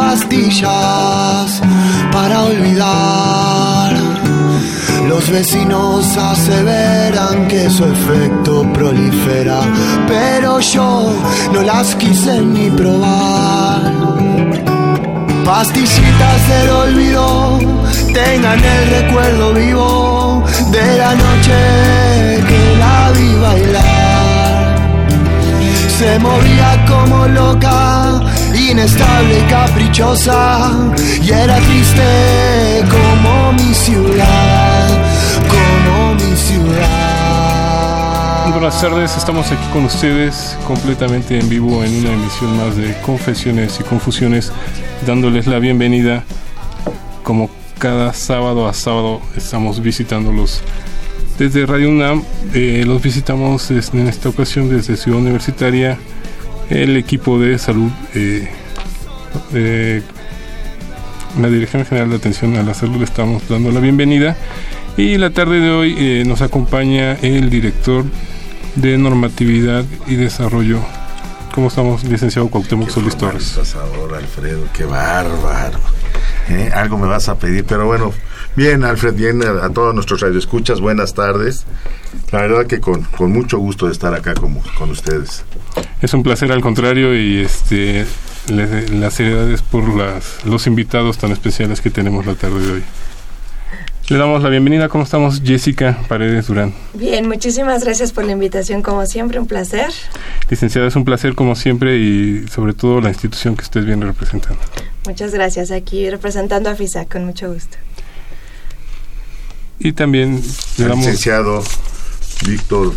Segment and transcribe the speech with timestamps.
[0.00, 1.60] Pastillas
[2.10, 3.92] para olvidar.
[5.08, 9.60] Los vecinos aseveran que su efecto prolifera,
[10.08, 11.12] pero yo
[11.52, 13.92] no las quise ni probar.
[15.44, 17.58] Pastillitas del olvido,
[18.14, 20.44] tengan el recuerdo vivo
[20.76, 21.58] de la noche
[22.48, 24.40] que la vi bailar
[26.00, 28.22] se movía como loca,
[28.70, 30.70] inestable caprichosa,
[31.22, 34.88] y era triste como mi ciudad,
[35.48, 36.90] como mi ciudad.
[38.52, 43.80] Buenas tardes, estamos aquí con ustedes completamente en vivo en una emisión más de Confesiones
[43.80, 44.52] y Confusiones,
[45.06, 46.24] dándoles la bienvenida
[47.22, 50.62] como cada sábado a sábado estamos visitándolos
[51.40, 55.96] desde Radio UNAM eh, los visitamos en esta ocasión desde Ciudad Universitaria,
[56.68, 58.50] el equipo de salud, eh,
[61.40, 64.36] la Dirección General de Atención a la Salud, estamos dando la bienvenida.
[64.96, 68.04] Y la tarde de hoy eh, nos acompaña el director
[68.74, 70.80] de Normatividad y Desarrollo.
[71.54, 73.58] ¿Cómo estamos, licenciado Cuauhtémoc Solís Torres?
[74.16, 75.78] Alfredo, qué bárbaro.
[76.74, 78.12] Algo me vas a pedir, pero bueno,
[78.56, 81.64] Bien, Alfred, bien a, todos nuestros radioescuchas, buenas tardes.
[82.32, 85.44] La verdad que con, mucho gusto de estar acá con, con ustedes.
[86.02, 88.06] Es un placer al contrario y este
[88.48, 92.82] las seriedades por las, los invitados tan especiales que tenemos la tarde de hoy.
[94.08, 94.88] Le damos la bienvenida.
[94.88, 96.74] ¿Cómo estamos, Jessica Paredes Durán?
[96.94, 99.86] Bien, muchísimas gracias por la invitación, como siempre, un placer.
[100.48, 104.60] Licenciada, es un placer como siempre y sobre todo la institución que usted viene representando.
[105.06, 107.76] Muchas gracias, aquí representando a FISA, con mucho gusto.
[109.78, 110.42] Y también
[110.76, 111.06] le damos...
[111.06, 111.62] licenciado
[112.48, 112.92] Víctor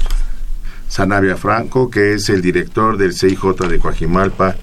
[0.87, 4.55] Sanavia Franco, que es el director del CIJ de Coajimalpa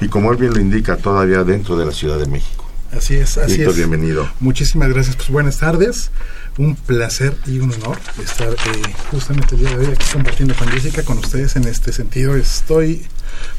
[0.00, 2.64] y como él bien lo indica, todavía dentro de la Ciudad de México.
[2.96, 4.28] Así es, así Víctor, bienvenido.
[4.40, 6.10] Muchísimas gracias, pues buenas tardes.
[6.56, 10.68] Un placer y un honor estar eh, justamente el día de hoy aquí compartiendo con
[10.68, 12.34] Jessica, con ustedes en este sentido.
[12.34, 13.06] Estoy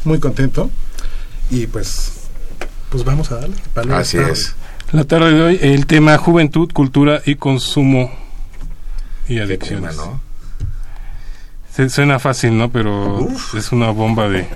[0.03, 0.69] muy contento
[1.49, 2.11] y pues,
[2.89, 3.55] pues vamos a darle.
[3.95, 4.55] Así es.
[4.91, 8.11] La tarde de hoy el tema juventud, cultura y consumo
[9.27, 9.95] y adicciones.
[9.95, 10.19] ¿no?
[11.73, 12.71] Se, suena fácil, ¿no?
[12.71, 14.47] Pero es una bomba de,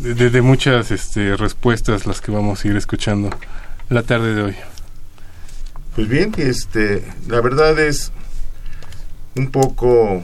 [0.00, 3.30] de, muchas este, respuestas las que vamos a ir escuchando
[3.88, 4.56] la tarde de hoy.
[5.94, 8.12] Pues bien, este, la verdad es
[9.36, 10.22] un poco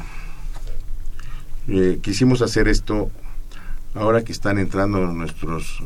[1.68, 3.10] eh, quisimos hacer esto
[3.94, 5.82] ahora que están entrando nuestros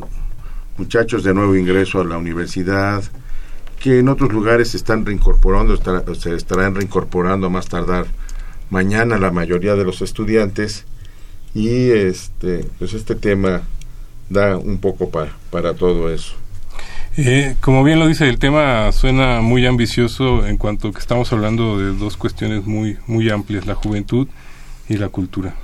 [0.79, 3.03] muchachos de nuevo ingreso a la universidad,
[3.79, 5.77] que en otros lugares se están reincorporando,
[6.15, 8.07] se estarán reincorporando más tardar
[8.69, 10.85] mañana la mayoría de los estudiantes
[11.55, 13.63] y este pues este tema
[14.31, 16.35] da un poco para, para todo eso.
[17.17, 21.79] Eh, como bien lo dice, el tema suena muy ambicioso en cuanto que estamos hablando
[21.79, 24.29] de dos cuestiones muy, muy amplias, la juventud
[24.89, 25.55] y la cultura.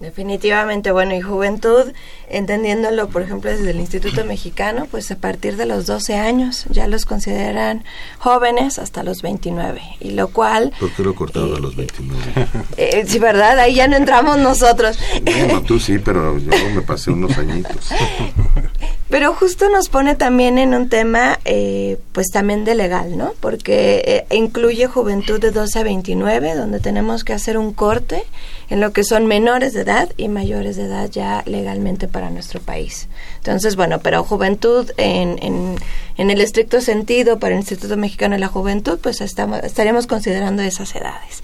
[0.00, 1.92] Definitivamente, bueno, y juventud,
[2.28, 6.86] entendiéndolo, por ejemplo, desde el Instituto Mexicano, pues a partir de los 12 años ya
[6.86, 7.84] los consideran
[8.18, 10.72] jóvenes hasta los 29, y lo cual...
[10.78, 12.22] ¿Por qué lo cortado a los 29?
[12.76, 13.58] Eh, sí, ¿verdad?
[13.58, 14.98] Ahí ya no entramos nosotros.
[15.22, 17.88] Bueno, tú sí, pero yo me pasé unos añitos.
[19.10, 23.32] Pero justo nos pone también en un tema, eh, pues también de legal, ¿no?
[23.40, 28.22] Porque eh, incluye juventud de 12 a 29, donde tenemos que hacer un corte
[28.68, 32.60] en lo que son menores de edad y mayores de edad ya legalmente para nuestro
[32.60, 33.08] país.
[33.36, 35.76] Entonces, bueno, pero juventud en, en
[36.18, 40.94] el estricto sentido para el Instituto Mexicano de la Juventud, pues estamos, estaríamos considerando esas
[40.94, 41.42] edades.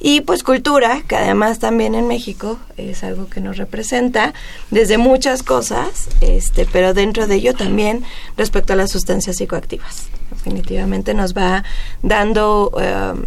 [0.00, 4.34] Y pues cultura, que además también en México es algo que nos representa
[4.70, 8.04] desde muchas cosas, este, pero dentro de ello también
[8.36, 10.08] respecto a las sustancias psicoactivas.
[10.30, 11.64] Definitivamente nos va
[12.02, 13.24] dando em,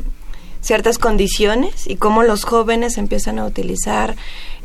[0.61, 4.15] ciertas condiciones y cómo los jóvenes empiezan a utilizar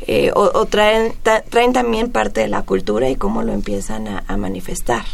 [0.07, 1.13] eh, o, traen,
[1.49, 5.05] traen también parte de la cultura y cómo lo empiezan a, manifestar.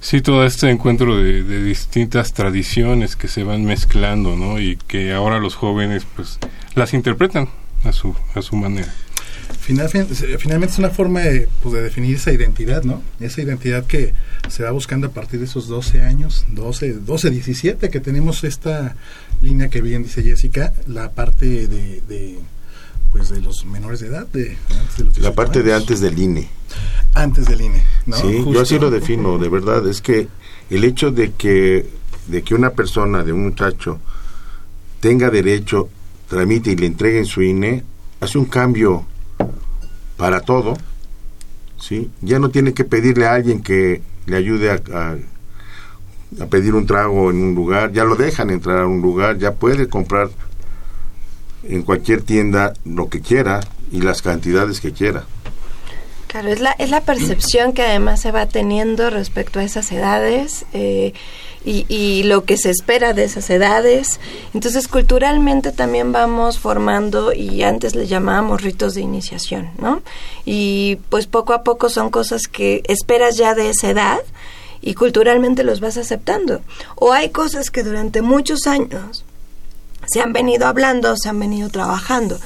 [0.00, 4.58] Sí, todo este encuentro de, distintas tradiciones que se van mezclando, ¿no?
[4.58, 6.38] Y que ahora los jóvenes, pues,
[6.74, 7.48] las interpretan
[7.84, 8.92] a su, a su manera.
[9.58, 13.02] finalmente es una forma de, pues, de definir esa identidad, ¿no?
[13.20, 14.14] Esa identidad que
[14.48, 18.96] se va buscando a partir de esos 12 años, 12, 12, 17, que tenemos esta
[19.42, 22.38] línea que bien dice Jessica, la parte de
[23.10, 24.56] pues de los menores de edad, de,
[25.16, 26.48] la parte de antes del INE.
[27.14, 28.16] Antes del INE, ¿no?
[28.16, 30.28] Sí, yo así lo defino, de verdad, es que
[30.70, 33.98] el hecho de que de que una persona, de un muchacho
[35.00, 35.88] tenga derecho,
[36.28, 37.82] tramite y le entreguen su INE,
[38.20, 39.04] hace un cambio
[40.16, 40.76] para todo,
[41.78, 42.10] ¿sí?
[42.20, 44.80] Ya no tiene que pedirle a alguien que le ayude a,
[46.40, 49.54] a pedir un trago en un lugar, ya lo dejan entrar a un lugar, ya
[49.54, 50.30] puede comprar
[51.64, 53.60] en cualquier tienda lo que quiera
[53.92, 55.24] y las cantidades que quiera.
[56.30, 60.64] Claro, es la, es la percepción que además se va teniendo respecto a esas edades
[60.72, 61.12] eh,
[61.64, 64.20] y, y, lo que se espera de esas edades.
[64.54, 70.02] Entonces, culturalmente también vamos formando, y antes le llamábamos ritos de iniciación, ¿no?
[70.44, 74.20] Y pues poco a poco son cosas que esperas ya de esa edad
[74.82, 76.60] y culturalmente los vas aceptando.
[76.94, 79.24] O hay cosas que durante muchos años
[80.06, 82.38] se han venido hablando, se han venido trabajando.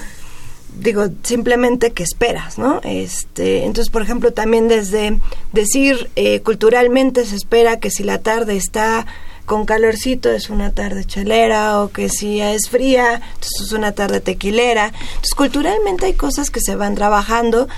[0.76, 2.80] Digo, simplemente que esperas, ¿no?
[2.82, 5.18] Este, entonces, por ejemplo, también desde
[5.52, 9.06] decir eh, culturalmente se espera que si la tarde está
[9.46, 14.20] con calorcito es una tarde chelera o que si es fría, entonces es una tarde
[14.20, 14.86] tequilera.
[14.86, 17.68] Entonces, culturalmente hay cosas que se van trabajando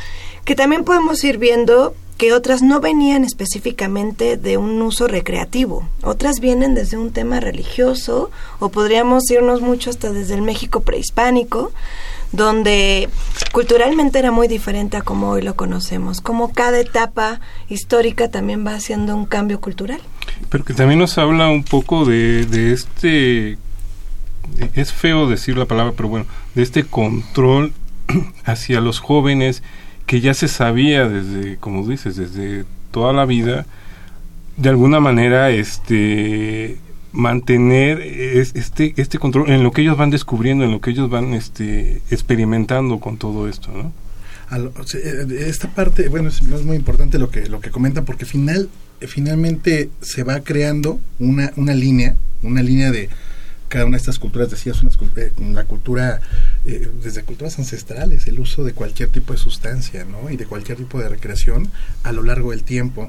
[0.47, 6.41] que también podemos ir viendo que otras no venían específicamente de un uso recreativo, otras
[6.41, 11.73] vienen desde un tema religioso o podríamos irnos mucho hasta desde el México prehispánico,
[12.33, 13.09] donde
[13.53, 18.75] culturalmente era muy diferente a como hoy lo conocemos, como cada etapa histórica también va
[18.75, 20.01] haciendo un cambio cultural.
[20.49, 23.59] Pero que también nos habla un poco de, de este,
[24.75, 27.73] es feo decir la palabra, pero bueno, de este control
[28.45, 29.63] hacia los jóvenes
[30.07, 33.67] que ya se sabía desde, como dices, desde toda la vida,
[34.57, 36.79] de alguna manera, este
[37.13, 41.33] mantener este este control en lo que ellos van descubriendo en lo que ellos van
[41.33, 43.91] este experimentando con todo esto no
[44.93, 48.69] eh, esta parte bueno es, muy importante lo que lo que comentan porque final
[49.01, 53.09] finalmente se va creando una una línea una línea de
[53.69, 56.21] cada una de estas culturas, decías, una, eh, la cultura,
[56.69, 60.31] eh, desde culturas ancestrales, el uso de cualquier tipo de sustancia, ¿no?
[60.31, 61.71] Y de cualquier tipo de recreación
[62.03, 63.09] a lo largo del tiempo.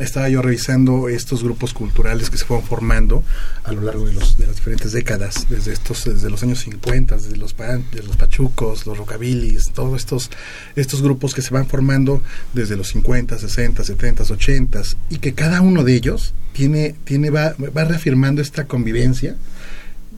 [0.00, 3.22] Estaba yo revisando estos grupos culturales que se fueron formando
[3.62, 7.16] a lo largo de, los, de las diferentes décadas, desde estos, desde los años 50,
[7.16, 10.30] desde los, pachucos, los rockabilis, todos estos,
[10.74, 12.20] estos grupos que se van formando
[12.52, 17.54] desde los 50, 60, 70, 80, y que cada uno de ellos tiene, tiene, va,
[17.58, 19.36] va reafirmando esta convivencia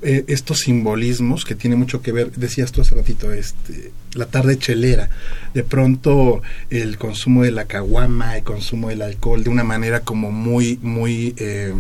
[0.03, 4.59] eh, estos simbolismos que tiene mucho que ver, decías tú hace ratito, este, la tarde
[4.59, 5.11] chelera,
[5.53, 10.33] de pronto el consumo de la caguama, el consumo del alcohol de una manera como
[10.33, 11.75] muy, muy, eh,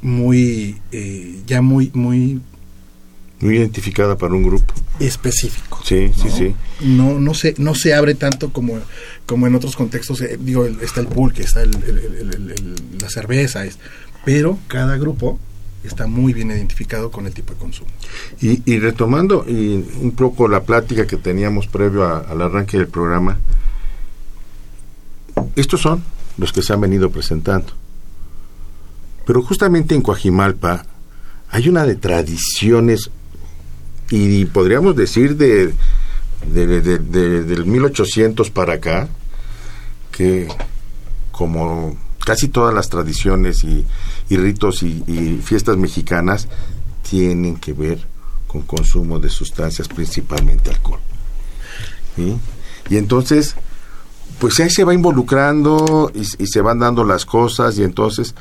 [0.00, 2.40] muy, eh, ya muy, muy
[3.40, 5.80] muy identificada para un grupo específico.
[5.84, 6.54] Sí, sí, sí.
[6.80, 8.78] No, no se, no se abre tanto como,
[9.24, 10.22] como en otros contextos.
[10.40, 11.70] digo, está el pulque, está el,
[13.00, 13.78] la cerveza, es,
[14.26, 15.38] pero cada grupo
[15.84, 17.90] está muy bien identificado con el tipo de consumo.
[18.40, 23.38] Y, retomando y un poco la plática que teníamos previo al arranque del programa,
[25.56, 26.02] estos son
[26.36, 27.72] los que se han venido presentando.
[29.26, 30.84] Pero justamente en Coajimalpa
[31.50, 33.10] hay una de tradiciones
[34.10, 35.72] y podríamos decir de,
[36.52, 39.08] de, de del 1800 para acá
[40.10, 40.48] que
[41.30, 43.86] como casi todas las tradiciones y,
[44.28, 46.48] ritos y, fiestas mexicanas
[47.08, 47.98] tienen que ver
[48.46, 51.00] con consumo de sustancias, principalmente alcohol.
[52.88, 53.54] Y entonces,
[54.38, 58.34] pues ahí se va involucrando y, se van dando las cosas y entonces,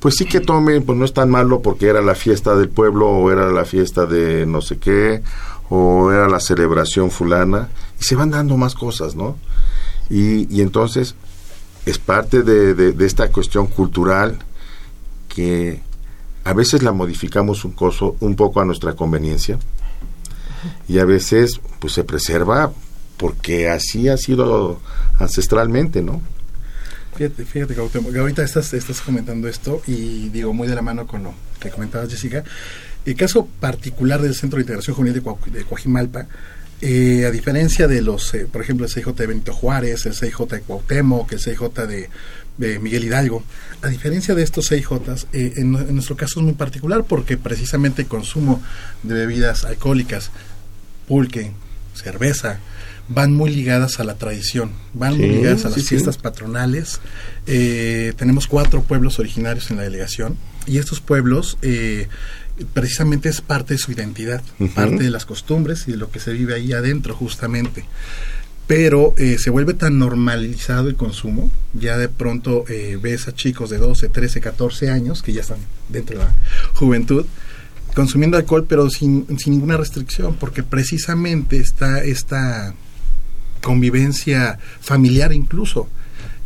[0.00, 3.08] pues sí que tomen, pues no es tan malo porque era la fiesta del pueblo
[3.08, 5.22] o era la fiesta de no sé qué
[5.70, 9.36] o era la celebración fulana y se van dando más cosas, ¿no?
[10.10, 11.14] Y, y entonces
[11.86, 14.38] es parte de, de- esta cuestión cultural
[15.28, 15.80] que
[16.44, 19.58] a veces la modificamos un, coso, un poco a nuestra conveniencia
[20.88, 22.72] y a veces pues se preserva
[23.16, 24.80] porque así ha sido
[25.18, 26.20] ancestralmente, ¿no?
[27.16, 31.06] Fíjate, fíjate Cuauhtémoc, que ahorita estás, estás comentando esto y digo muy de la mano
[31.06, 32.42] con lo que comentaba Jessica.
[33.06, 35.22] El caso particular del Centro de Integración Juvenil
[35.52, 36.26] de Coajimalpa,
[36.80, 40.46] eh, a diferencia de los, eh, por ejemplo, el CIJ de Benito Juárez, el CIJ
[40.48, 42.10] de Cuauhtémoc, el CIJ de,
[42.58, 43.42] de Miguel Hidalgo,
[43.82, 48.02] a diferencia de estos CIJs, eh, en, en nuestro caso es muy particular porque precisamente
[48.02, 48.62] el consumo
[49.02, 50.30] de bebidas alcohólicas,
[51.06, 51.52] pulque,
[51.94, 52.60] cerveza,
[53.08, 55.88] van muy ligadas a la tradición, van muy ligadas a las sí, sí.
[55.88, 57.00] fiestas patronales.
[57.46, 62.08] Eh, tenemos cuatro pueblos originarios en la delegación y estos pueblos eh,
[62.72, 64.42] precisamente es parte de su identidad,
[64.74, 67.84] parte de las costumbres y de lo que se vive ahí adentro justamente.
[68.66, 73.68] Pero eh, se vuelve tan normalizado el consumo, ya de pronto eh, ves a chicos
[73.68, 75.58] de 12, 13, 14 años que ya están
[75.88, 76.32] dentro de la
[76.74, 77.26] juventud
[77.94, 82.74] consumiendo alcohol pero sin, sin ninguna restricción porque precisamente está esta
[83.62, 85.88] convivencia familiar incluso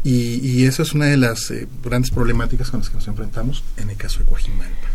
[0.04, 3.64] y, y eso es una de las eh, grandes problemáticas con las que nos enfrentamos
[3.76, 4.88] en el caso de Coajimalpa.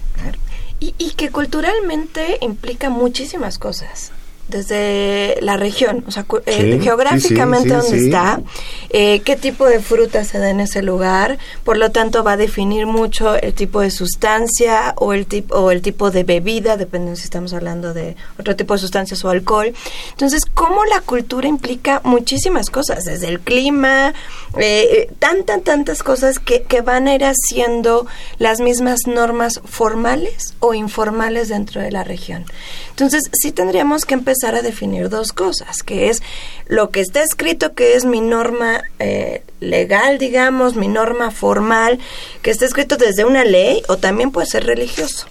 [0.84, 4.12] Y, y que culturalmente implica muchísimas cosas.
[4.50, 8.06] Desde la región, o sea, eh, Sí, geográficamente sí, sí.
[8.06, 8.42] está,
[8.90, 12.38] eh, qué tipo de fruta se da en ese lugar, por lo tanto va a
[12.38, 17.16] definir mucho el tipo de sustancia o el tipo o el tipo de bebida, dependiendo
[17.16, 19.74] si estamos hablando de otro tipo de sustancias o alcohol.
[20.12, 24.14] Entonces, cómo la cultura implica muchísimas cosas, desde el clima,
[24.58, 28.06] eh, eh, tantas, tantas cosas que, que van a ir haciendo
[28.40, 32.46] las mismas normas formales o informales dentro de la región.
[32.90, 36.22] Entonces, sí tendríamos que empezar a definir dos cosas, que es
[36.68, 42.00] lo que está escrito, que es mi norma eh, legal, digamos, mi norma formal,
[42.42, 45.28] que está escrito desde una ley o también puede ser religioso,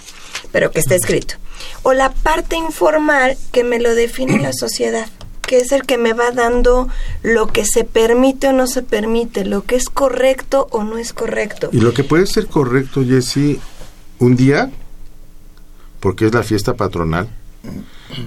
[0.51, 1.35] pero que está escrito.
[1.83, 5.07] O la parte informal que me lo define la sociedad
[5.53, 6.89] que es el que me va dando
[7.23, 11.13] lo que se permite o no se permite, lo que es correcto o no es
[11.13, 11.69] correcto.
[11.73, 13.59] Y lo que puede ser correcto, Jesse,
[14.19, 14.71] un día,
[16.01, 17.29] porque es la fiesta patronal,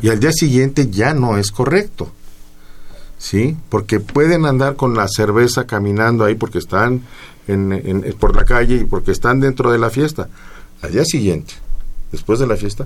[0.02, 2.12] y al día siguiente ya no es correcto.
[3.18, 3.56] ¿Sí?
[3.70, 7.02] Porque pueden andar con la cerveza caminando ahí porque están
[7.48, 10.28] en, en- por la calle y porque están dentro de la fiesta.
[10.82, 11.54] Al día siguiente,
[12.12, 12.86] después de la fiesta,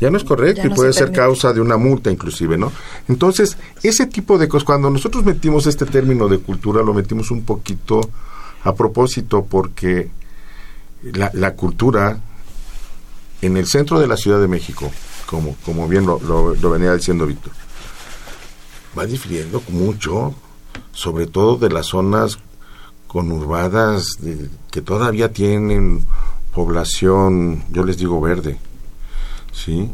[0.00, 2.70] ya no es correcto y puede se ser causa de una multa inclusive, ¿no?
[3.08, 7.42] Entonces, ese tipo de cosas, cuando nosotros metimos este término de cultura, lo metimos un
[7.44, 8.00] poquito
[8.64, 10.10] a propósito porque
[11.02, 12.18] la, la cultura
[13.42, 14.90] en el centro de la Ciudad de México,
[15.26, 17.52] como, como bien lo, lo- venía diciendo Víctor,
[18.98, 20.34] va difiriendo mucho,
[20.92, 22.38] sobre todo de las zonas
[23.06, 24.06] conurbadas
[24.70, 26.04] que todavía tienen
[26.52, 28.58] población, yo les digo verde,
[29.52, 29.90] ¿sí?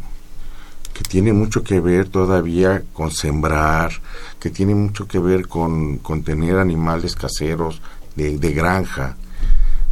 [0.94, 3.92] que tiene mucho que ver todavía con sembrar,
[4.38, 7.80] que tiene mucho que ver con, con tener animales caseros
[8.16, 9.16] de, de granja,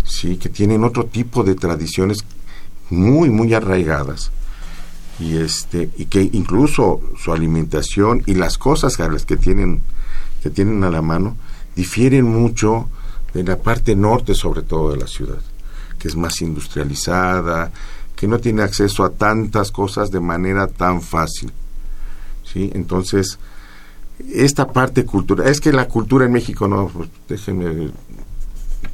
[0.05, 2.19] sí, que tienen otro tipo de tradiciones
[2.91, 4.31] muy, muy arraigadas.
[5.21, 9.81] Y este, y que incluso su alimentación y las cosas a las que tienen,
[10.43, 11.37] que tienen a la mano,
[11.75, 12.89] difieren mucho
[13.35, 15.41] de la parte norte, sobre todo de la ciudad,
[15.99, 17.71] que es más industrializada,
[18.15, 21.53] que no tiene acceso a tantas cosas de manera tan fácil.
[22.45, 22.71] ¿sí?
[22.75, 23.39] Entonces,
[24.33, 27.91] esta parte cultural, es que la cultura en México, no, pues, déjenme,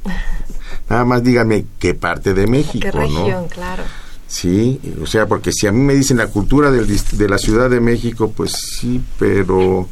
[0.89, 3.43] nada más díganme qué parte de México, ¿Qué región?
[3.43, 3.47] ¿no?
[3.47, 3.83] Claro.
[4.27, 7.37] Sí, o sea, porque si a mí me dicen la cultura del dist- de la
[7.37, 9.87] Ciudad de México, pues sí, pero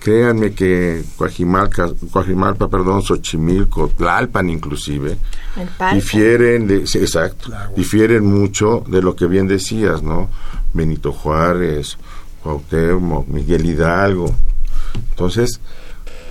[0.00, 5.16] créanme que Coajimalpa, Coajimalpa perdón, Xochimilco, Tlalpan inclusive,
[5.94, 10.28] difieren, de, sí, exacto, difieren mucho de lo que bien decías, ¿no?
[10.72, 11.98] Benito Juárez,
[12.42, 14.34] Cuauhtémoc, Miguel Hidalgo.
[15.10, 15.60] Entonces,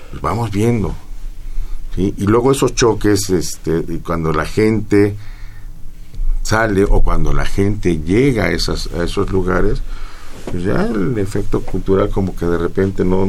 [0.10, 0.94] pues vamos viendo.
[1.96, 2.14] ¿sí?
[2.18, 5.16] Y luego esos choques, este, y cuando la gente
[6.44, 9.82] sale o cuando la gente llega a, esas, a esos lugares,
[10.52, 13.28] pues ya el efecto cultural como que de repente no...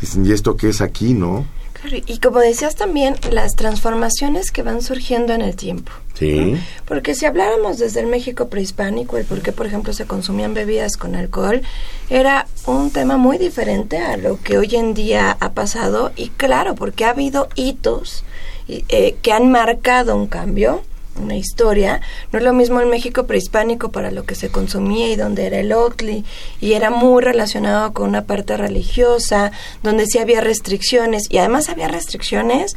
[0.00, 1.46] Dicen, ¿y esto qué es aquí, no?
[1.74, 5.92] Claro, y como decías también, las transformaciones que van surgiendo en el tiempo.
[6.14, 6.56] Sí.
[6.84, 10.96] Porque si habláramos desde el México prehispánico, el por qué, por ejemplo, se consumían bebidas
[10.96, 11.62] con alcohol,
[12.10, 16.12] era un tema muy diferente a lo que hoy en día ha pasado.
[16.16, 18.24] Y claro, porque ha habido hitos
[18.68, 20.82] eh, que han marcado un cambio
[21.16, 22.00] una historia.
[22.32, 25.58] No es lo mismo el México prehispánico para lo que se consumía y donde era
[25.58, 26.24] el Oatly
[26.60, 29.52] y era muy relacionado con una parte religiosa,
[29.82, 32.76] donde sí había restricciones y además había restricciones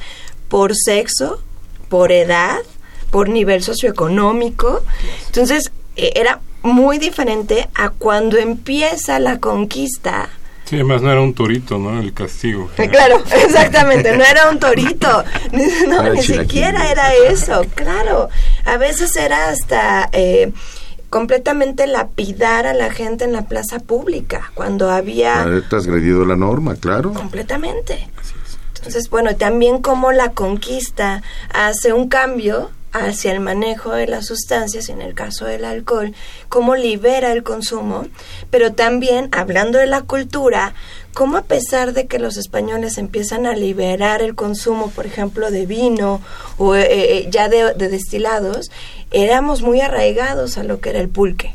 [0.50, 1.42] por sexo,
[1.90, 2.60] por edad,
[3.12, 4.84] por nivel socioeconómico.
[5.28, 10.30] Entonces eh, era muy diferente a cuando empieza la conquista
[10.66, 12.00] Sí, además no era un torito, ¿no?
[12.00, 12.70] El castigo.
[12.76, 15.24] Claro, exactamente, no era un torito,
[15.88, 18.30] no, ni siquiera era eso, claro.
[18.66, 20.52] A veces era hasta eh,
[21.10, 25.44] completamente lapidar a la gente en la plaza pública, cuando había...
[25.44, 27.14] Haber transgredido la norma, claro.
[27.14, 28.10] Completamente.
[28.76, 31.22] Entonces, bueno, también como la conquista
[31.54, 36.14] hace un cambio hacia el manejo de las sustancias, en el caso del alcohol,
[36.48, 38.06] cómo libera el consumo,
[38.50, 40.74] pero también, hablando de la cultura,
[41.14, 45.66] cómo a pesar de que los españoles empiezan a liberar el consumo, por ejemplo, de
[45.66, 46.22] vino
[46.58, 48.72] o eh, eh, ya de destilados,
[49.12, 51.54] éramos muy arraigados a lo que era el pulque.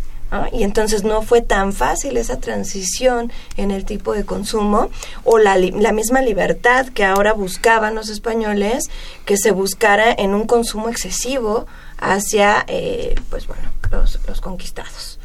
[0.53, 4.91] Y entonces no fue tan fácil esa transición en el tipo de consumo
[5.25, 8.91] o la, la misma libertad que ahora buscaban los españoles,
[9.25, 11.67] que se buscara en un consumo excesivo
[11.99, 15.19] hacia, eh, pues bueno, los, los conquistados.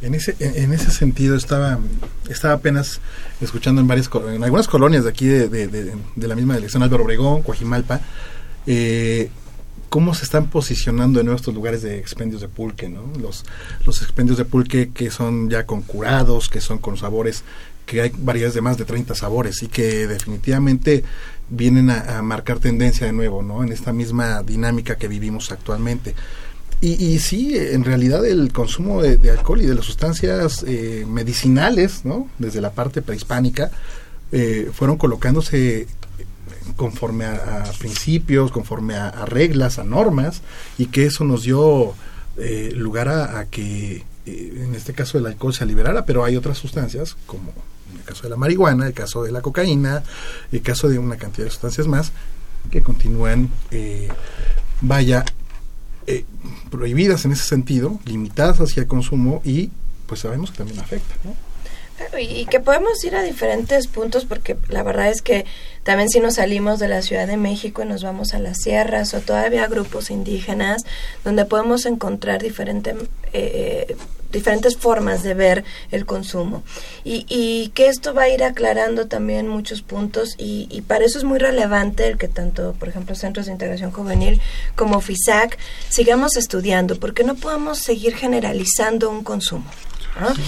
[0.00, 1.78] En ese, en, ese sentido estaba,
[2.28, 3.00] estaba apenas
[3.40, 7.04] escuchando en varias en algunas colonias de aquí de, de, de, la misma elección Álvaro
[7.04, 8.00] Obregón, Coajimalpa,
[8.66, 9.30] eh,
[9.88, 13.02] cómo se están posicionando en estos lugares de expendios de pulque, ¿no?
[13.20, 13.44] Los,
[13.84, 17.44] los expendios de pulque que son ya con curados, que son con sabores,
[17.86, 21.04] que hay variedades de más de 30 sabores y que definitivamente
[21.48, 23.62] vienen a, marcar tendencia de nuevo, ¿no?
[23.62, 26.14] En esta misma dinámica que vivimos actualmente.
[26.80, 32.28] Y, sí, en realidad el consumo de, alcohol y de las sustancias eh, medicinales, ¿no?
[32.38, 33.72] Desde la parte prehispánica,
[34.30, 35.88] eh, fueron colocándose
[36.76, 40.42] conforme a, principios, conforme a, reglas, a normas,
[40.76, 41.94] y que eso nos dio
[42.36, 46.58] eh, lugar a, que, eh, en este caso, el alcohol se liberara, pero hay otras
[46.58, 47.52] sustancias, como
[47.92, 50.02] en el caso de la marihuana, el caso de la cocaína,
[50.52, 52.12] el caso de una cantidad de sustancias más,
[52.70, 54.08] que continúan, eh,
[54.80, 55.24] vaya,
[56.70, 59.70] prohibidas en ese sentido, limitadas hacia el consumo y
[60.06, 61.47] pues sabemos que también afecta, ¿no?
[62.18, 65.44] Y, que podemos ir a diferentes puntos porque la verdad es que
[65.82, 69.14] también si nos salimos de la Ciudad de México y nos vamos a las sierras
[69.14, 70.84] o todavía grupos indígenas
[71.24, 72.94] donde podemos encontrar diferente,
[73.32, 73.96] eh,
[74.30, 76.62] diferentes formas de ver el consumo.
[77.04, 81.18] Y, y, que esto va a ir aclarando también muchos puntos y, y, para eso
[81.18, 84.40] es muy relevante el que tanto por ejemplo Centros de Integración Juvenil
[84.76, 85.58] como FISAC
[85.88, 89.64] sigamos estudiando porque no podemos seguir generalizando un consumo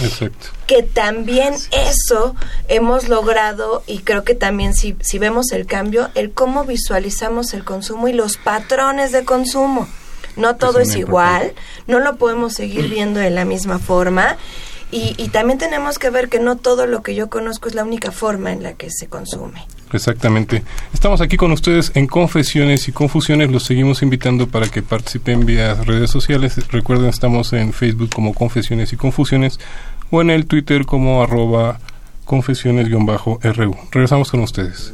[0.03, 0.49] Exacto.
[0.67, 2.35] Que también eso
[2.69, 7.65] hemos logrado y creo que también si, si vemos el cambio, el cómo visualizamos el
[7.65, 9.89] consumo y los patrones de consumo.
[10.37, 11.55] No todo es, igual,
[11.87, 14.37] no lo podemos seguir viendo de la misma forma.
[14.93, 17.85] Y, y, también tenemos que ver que no todo lo que yo conozco es la
[17.85, 19.65] única forma en la que se consume.
[19.97, 20.63] Exactamente.
[20.93, 23.51] Estamos aquí con ustedes en Confesiones y Confusiones.
[23.51, 26.57] Los seguimos invitando para que participen vía redes sociales.
[26.71, 29.59] Recuerden, estamos en Facebook como Confesiones y Confusiones
[30.11, 31.79] o en el Twitter como arroba
[32.25, 33.77] confesiones-ru.
[33.91, 34.93] Regresamos con ustedes.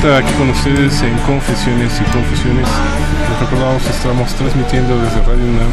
[0.00, 2.68] Vuelta aquí con ustedes en Confesiones y Confusiones.
[3.30, 5.70] Les recordamos que estamos transmitiendo desde Radio UNAM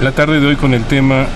[0.00, 1.26] la tarde de hoy con el tema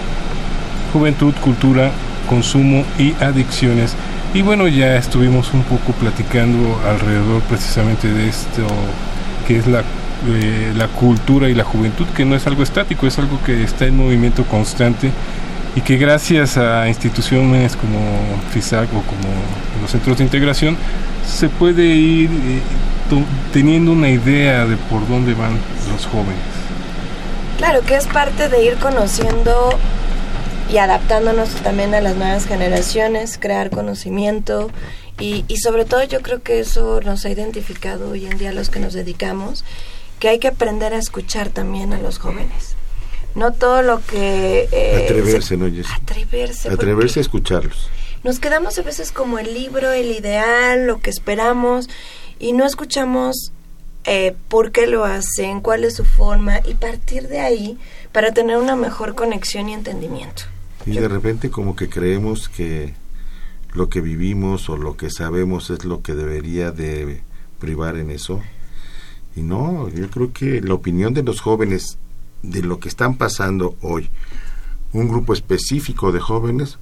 [0.93, 1.91] Juventud, Cultura,
[2.29, 3.95] Consumo y Adicciones.
[4.33, 8.67] Y bueno, ya estuvimos un poco platicando alrededor precisamente de esto
[9.47, 9.81] que es la,
[10.29, 13.87] eh, la cultura y la juventud, que no es algo estático, es algo que está
[13.87, 15.11] en movimiento constante
[15.77, 17.99] y que gracias a instituciones como
[18.51, 19.29] FISAC o como
[19.83, 20.77] los centros de integración
[21.29, 22.61] se puede ir eh,
[23.53, 25.59] teniendo una idea de por dónde van
[25.93, 26.39] los jóvenes.
[27.59, 29.71] Claro, que es parte de ir conociendo
[30.73, 34.71] y adaptándonos también a las nuevas generaciones, crear conocimiento
[35.19, 38.69] y, y sobre todo yo creo que eso nos ha identificado hoy en día los
[38.71, 39.65] que nos dedicamos,
[40.21, 42.77] que hay que aprender a escuchar también a los jóvenes.
[43.35, 44.69] No todo lo que...
[44.73, 45.89] eh, Atreverse, se- ¿no, Jessy?
[45.95, 46.69] Atreverse.
[46.71, 47.89] Atreverse a escucharlos.
[48.25, 51.89] Nos quedamos a veces como el libro, el ideal, lo que esperamos
[52.39, 53.53] y no escuchamos
[54.05, 57.79] eh, por qué lo hacen, cuál es su forma y partir de ahí
[58.13, 60.45] para tener una mejor conexión y entendimiento.
[60.87, 62.95] Y de repente como que creemos que
[63.73, 67.21] lo que vivimos o lo que sabemos es lo que debería de
[67.61, 68.41] privar en eso.
[69.37, 71.99] Y no, yo creo que la opinión de los jóvenes
[72.43, 74.09] de lo que están pasando hoy,
[74.93, 76.79] un grupo específico de jóvenes,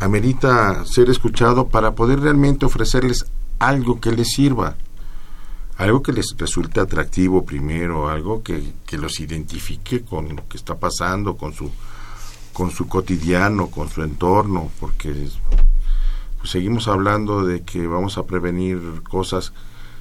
[0.00, 3.26] amerita ser escuchado para poder realmente ofrecerles
[3.58, 4.76] algo que les sirva,
[5.76, 10.76] algo que les resulte atractivo primero, algo que, que los identifique con lo que está
[10.76, 11.70] pasando, con su
[12.58, 15.28] con su cotidiano, con su entorno, porque
[16.38, 19.52] pues, seguimos hablando de que vamos a prevenir cosas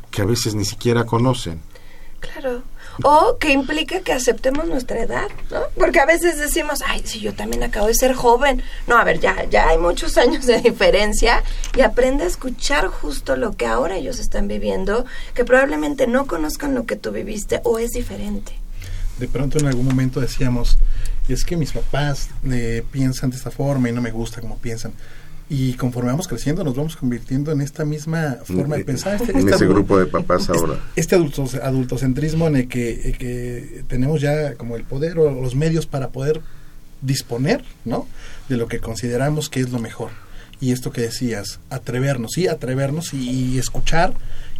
[0.09, 1.61] que a veces ni siquiera conocen.
[2.19, 2.63] Claro.
[3.03, 5.59] O que implica que aceptemos nuestra edad, ¿no?
[5.75, 8.61] Porque a veces decimos, ay, si yo también acabo de ser joven.
[8.87, 11.43] No, a ver, ya, ya hay muchos años de diferencia
[11.75, 16.73] y aprende a escuchar justo lo que ahora ellos están viviendo, que probablemente no conozcan
[16.73, 18.53] lo que tú viviste o es diferente.
[19.19, 20.77] De pronto en algún momento decíamos,
[21.27, 24.93] es que mis papás eh, piensan de esta forma y no me gusta como piensan.
[25.49, 29.15] Y conforme vamos creciendo nos vamos convirtiendo en esta misma forma de pensar.
[29.15, 30.79] Este, en este ese grupo de papás este- ahora.
[30.95, 35.55] Este adultos, adultocentrismo en el que, eh, que tenemos ya como el poder o los
[35.55, 36.41] medios para poder
[37.01, 38.07] disponer, ¿no?
[38.49, 40.09] De lo que consideramos que es lo mejor.
[40.59, 44.13] Y esto que decías, atrevernos, sí, atrevernos y, y escuchar,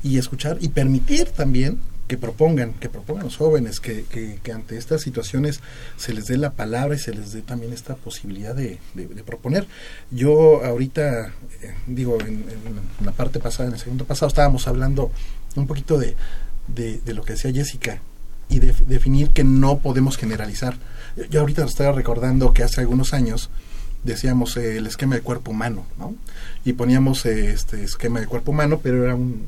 [0.04, 5.02] y escuchar, y permitir también que propongan, que propongan los jóvenes, que, que, ante estas
[5.02, 5.60] situaciones
[5.98, 9.24] se les dé la palabra y se les dé también esta posibilidad de, de- de
[9.24, 9.68] proponer.
[10.12, 12.46] Yo ahorita, eh, digo, en,
[13.04, 15.12] la parte pasada, en el segundo pasado, estábamos hablando
[15.56, 16.16] un poquito de,
[16.68, 18.00] de, de lo que decía Jessica
[18.50, 20.78] y de, definir que no podemos generalizar.
[21.30, 23.50] Yo, ahorita estaba recordando que hace algunos años
[24.04, 26.16] decíamos eh, el esquema del cuerpo humano, ¿no?
[26.64, 29.44] Y poníamos eh, este esquema del cuerpo humano, pero era un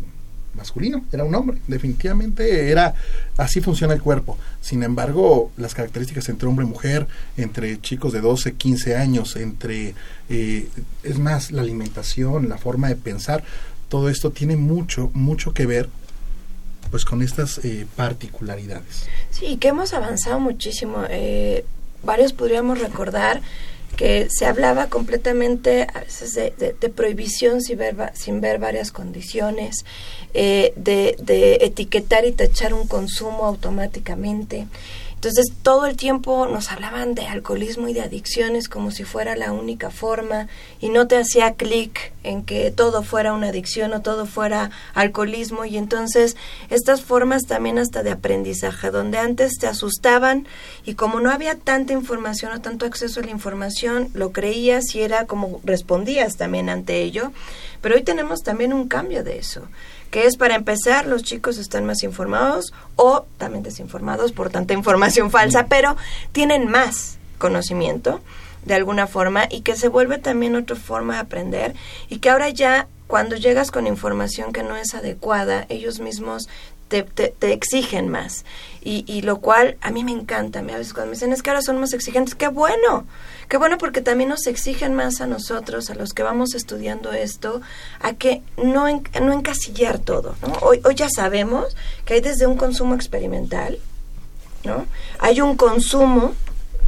[0.53, 2.93] masculino, era un hombre, definitivamente era
[3.37, 4.37] así funciona el cuerpo.
[4.61, 7.07] Sin embargo, las características entre hombre y mujer,
[7.37, 9.95] entre chicos de 12, 15 años, entre
[10.29, 10.67] eh,
[11.03, 13.43] es más la alimentación, la forma de pensar,
[13.87, 15.89] todo esto tiene mucho mucho que ver
[16.91, 19.07] pues con estas eh, particularidades.
[19.31, 21.03] Sí, que hemos avanzado muchísimo.
[21.09, 21.65] Eh,
[22.03, 23.41] varios podríamos recordar
[23.99, 29.83] que se hablaba completamente a veces de, prohibición sin ver, sin ver varias condiciones,
[30.33, 34.67] eh, de, de etiquetar y tachar un consumo automáticamente.
[35.19, 39.51] Entonces todo el tiempo nos hablaban de alcoholismo y de adicciones como si fuera la
[39.51, 40.47] única forma
[40.79, 45.65] y no te hacía clic en que todo fuera una adicción o todo fuera alcoholismo.
[45.65, 46.37] Y entonces
[46.69, 50.47] estas formas también hasta de aprendizaje donde antes te asustaban
[50.85, 55.01] y como no había tanta información o tanto acceso a la información lo creías y
[55.01, 57.33] era como respondías también ante ello.
[57.81, 59.67] Pero hoy tenemos también un cambio de eso
[60.11, 65.31] que es para empezar, los chicos están más informados o también desinformados por tanta información
[65.31, 65.95] falsa, pero
[66.31, 68.21] tienen más conocimiento
[68.65, 71.75] de alguna forma y que se vuelve también otra forma de aprender
[72.09, 76.47] y que ahora ya cuando llegas con información que no es adecuada, ellos mismos
[76.89, 78.45] te, te, te exigen más.
[78.81, 80.59] Y, y lo cual a mí me encanta.
[80.59, 83.05] A a veces cuando me dicen es que ahora son más exigentes, qué bueno.
[83.49, 87.61] Qué bueno porque también nos exigen más a nosotros, a los que vamos estudiando esto,
[87.99, 88.85] a que no,
[89.21, 90.35] no encasillar todo.
[90.41, 90.53] ¿no?
[90.61, 93.79] Hoy, hoy ya sabemos que hay desde un consumo experimental,
[94.63, 94.85] ¿no?
[95.19, 96.33] Hay un consumo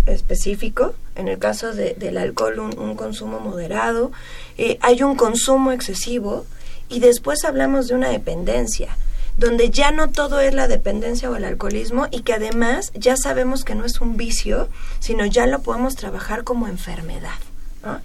[0.06, 4.12] específico, en el caso de- del alcohol un, un consumo moderado,
[4.58, 6.46] eh, hay un consumo excesivo
[6.90, 8.96] y después hablamos de una dependencia,
[9.42, 13.66] donde ya no todo es la dependencia o el alcoholismo y que además ya sabemos
[13.66, 17.34] que no es un vicio, sino ya lo podemos trabajar como enfermedad,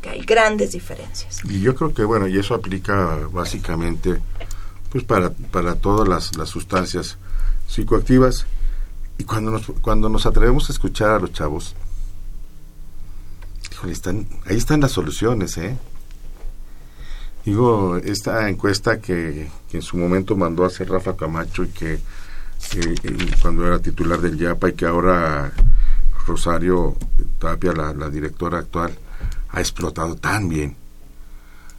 [0.01, 1.43] que hay grandes diferencias.
[1.45, 4.19] Y yo creo que, bueno, y eso aplica básicamente
[4.91, 7.19] pues para, para todas las, las sustancias
[7.69, 8.47] psicoactivas.
[9.19, 11.75] Y cuando nos, cuando nos atrevemos a escuchar a los chavos,
[13.73, 15.77] híjole, están, ahí están las soluciones, ¿eh?
[17.47, 22.01] Digo, esta encuesta que, en su momento mandó a hacer Rafa Camacho y que eh,
[23.05, 25.53] él, cuando era titular del YAPA y que ahora
[26.27, 26.97] Rosario
[27.39, 28.99] Tapia, la, directora actual,
[29.51, 30.75] ha explotado tan bien.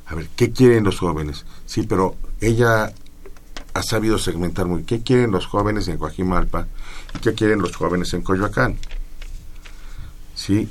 [0.06, 1.46] A ver, ¿qué quieren los jóvenes?
[1.66, 2.94] Sí, pero ella
[3.74, 6.66] ha sabido segmentar muy qué quieren los jóvenes en Coajimalpa
[7.22, 8.78] qué quieren los jóvenes en Coyoacán.
[10.34, 10.70] Sí,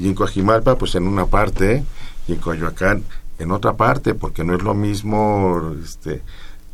[0.00, 1.84] y en Coajimalpa pues en una parte
[2.26, 3.04] y en Coyoacán
[3.42, 6.22] en otra parte, porque no es lo mismo este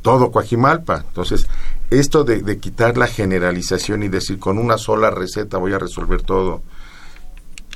[0.02, 1.04] todo Coajimalpa.
[1.08, 1.48] Entonces,
[1.90, 6.22] esto de, de quitar la generalización y decir con una sola receta voy a resolver
[6.22, 6.62] todo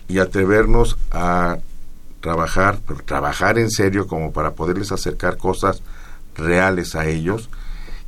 [0.08, 1.58] y atrevernos a
[2.20, 5.82] trabajar, pero trabajar en serio como para poderles acercar cosas
[6.34, 7.50] reales a ellos,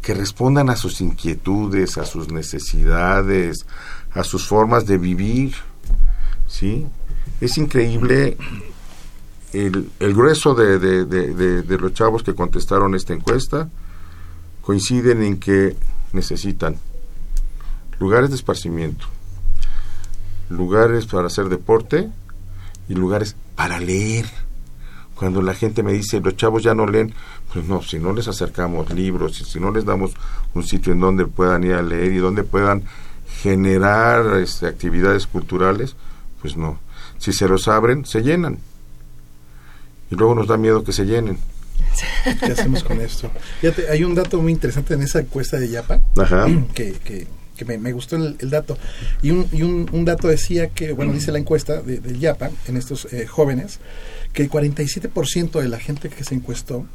[0.01, 3.66] que respondan a sus inquietudes, a sus necesidades,
[4.12, 5.55] a sus formas de vivir,
[6.47, 6.87] ¿sí?
[7.40, 8.37] Es increíble
[9.55, 13.69] el, el grueso de, los chavos que contestaron esta encuesta
[14.62, 15.77] coinciden en que
[16.12, 16.77] necesitan
[18.01, 19.07] lugares de esparcimiento,
[20.49, 22.11] lugares para hacer deporte
[22.88, 24.27] y lugares para leer.
[25.14, 27.14] Cuando la gente me dice, los chavos ya no leen,
[27.53, 30.12] pues no, si no les acercamos libros, si no les damos
[30.55, 32.83] un sitio en donde puedan ir a leer y donde puedan
[33.43, 35.95] generar este, actividades culturales,
[36.43, 36.81] pues no.
[37.19, 38.59] Si se los abren, se llenan.
[40.11, 41.38] Y luego nos da miedo que se llenen.
[42.40, 43.31] ¿Qué hacemos con esto?
[43.61, 46.47] Fíjate, hay un dato muy interesante en esa encuesta de Yapa, Ajá.
[46.75, 48.79] que, que, que me, me gustó el, el dato.
[49.23, 52.51] Y, un, y un, un dato decía que, bueno, dice la encuesta de, del Yapa,
[52.67, 53.81] en estos eh, jóvenes,
[54.33, 56.87] que el 47% de la gente que se encuestó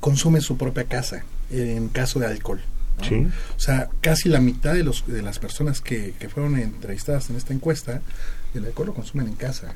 [0.00, 2.60] consume en su propia casa, en caso de alcohol.
[2.98, 3.04] ¿no?
[3.04, 3.26] Sí.
[3.56, 7.36] O sea, casi la mitad de, los, de las personas que, que fueron entrevistadas en
[7.36, 8.00] esta encuesta,
[8.54, 9.74] el alcohol lo consumen en casa.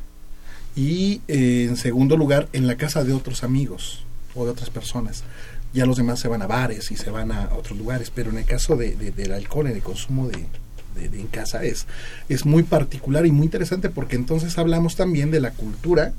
[0.78, 4.04] Y eh, en segundo lugar, en la casa de otros amigos
[4.36, 5.24] o de otras personas.
[5.74, 8.38] Ya los demás se van a bares y se van a otros lugares, pero en
[8.38, 10.46] el caso de, de- del alcohol, en el consumo de,
[11.04, 11.86] en casa, es,
[12.28, 16.12] es muy particular y muy interesante porque entonces hablamos también de la cultura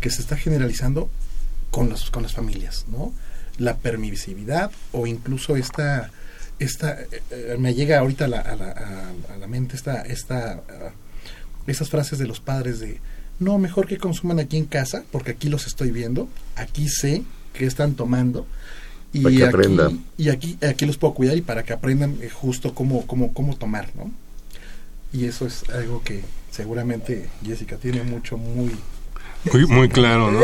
[0.00, 1.10] que se está generalizando
[1.70, 3.12] con, los, con las familias, ¿no?
[3.58, 6.10] La permisividad o incluso esta,
[6.58, 10.62] esta eh, eh, me llega ahorita a la, a la, a- la mente esta, esta,
[10.68, 10.90] ah,
[11.66, 12.98] esas frases de los padres de,
[13.38, 17.22] no, mejor que consuman aquí en casa, porque aquí los estoy viendo, aquí sé
[17.52, 18.46] que están tomando.
[19.12, 20.04] Y Para que aquí, aprendan.
[20.18, 23.56] Y aquí, aquí los puedo cuidar y para que aprendan eh, justo cómo, cómo, cómo
[23.56, 24.10] tomar, ¿no?
[25.12, 28.72] Y eso es algo que seguramente Jessica tiene mucho, muy...
[29.52, 30.40] Muy, muy claro, ¿no?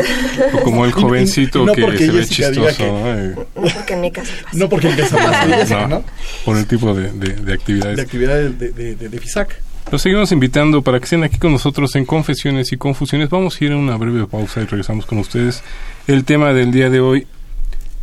[0.53, 3.61] O como el jovencito no que se ve chistoso, que- ¿no?
[3.61, 4.57] No porque en mi casa pasa.
[4.57, 6.05] No porque empieza a no, Jessica, no, ¿no?
[6.45, 7.97] por el tipo de, de- de actividades.
[7.97, 9.61] De actividades de, de, de, de FISAC.
[9.91, 13.29] Los seguimos invitando para que estén aquí con nosotros en Confesiones y Confusiones.
[13.29, 15.63] Vamos a ir a una breve pausa y regresamos con ustedes.
[16.07, 17.27] El tema del día de hoy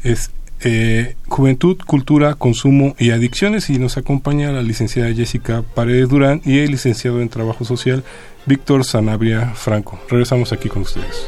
[0.04, 0.30] es
[0.62, 6.58] eh, juventud, cultura, consumo y adicciones y nos acompaña la licenciada Jessica Paredes Durán y
[6.58, 8.04] el licenciado en Trabajo Social
[8.46, 9.98] Víctor Sanabria Franco.
[10.08, 11.26] Regresamos aquí con ustedes.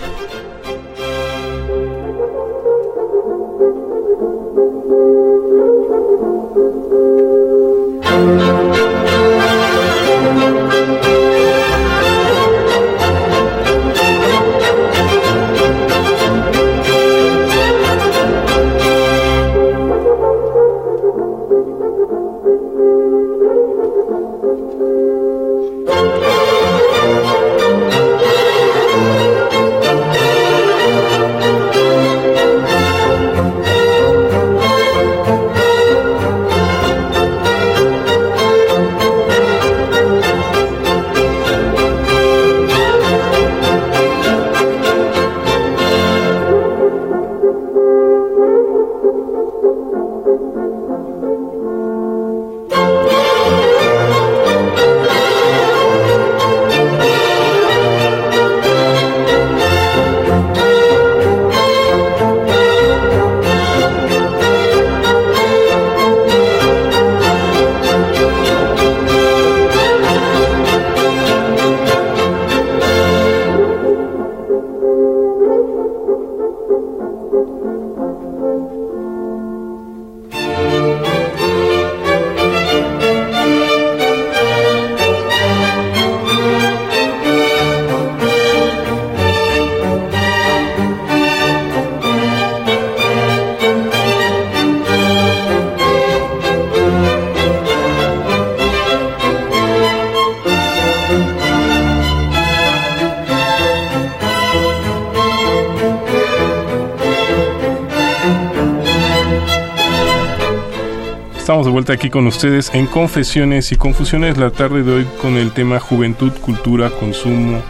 [111.63, 115.37] Estamos de vuelta aquí con ustedes en Confesiones y Confusiones la tarde de hoy con
[115.37, 117.63] el tema Juventud, Cultura, Consumo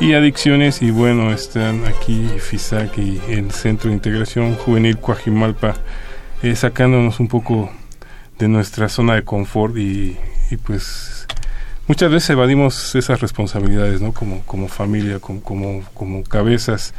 [0.00, 0.82] y Adicciones.
[0.82, 5.76] Y bueno, están aquí FISAC y el Centro de Integración Juvenil Coajimalpa
[6.42, 7.70] eh, sacándonos un poco
[8.38, 10.18] de nuestra zona de confort y,
[10.50, 11.26] y, pues
[11.86, 14.12] muchas veces evadimos esas responsabilidades, ¿no?
[14.12, 16.92] Como, como familia, como, como, como cabezas.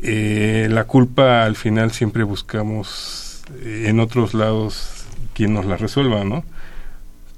[0.00, 4.95] Eh, la culpa al final siempre buscamos eh, en otros lados
[5.36, 6.44] quien nos la resuelva, ¿no?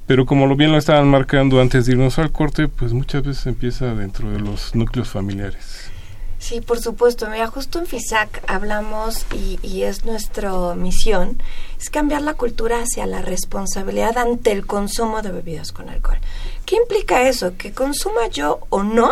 [0.06, 3.46] Pero como lo bien lo estaban marcando antes de irnos al corte, pues muchas veces
[3.46, 5.90] empieza dentro de los núcleos familiares.
[6.38, 7.28] Sí, por supuesto.
[7.28, 11.42] Mira, justo en FISAC hablamos y, y, es nuestra misión,
[11.80, 16.18] es cambiar la cultura hacia la responsabilidad ante el consumo de bebidas con alcohol.
[16.64, 17.56] ¿Qué implica eso?
[17.58, 19.10] Que consuma yo o no,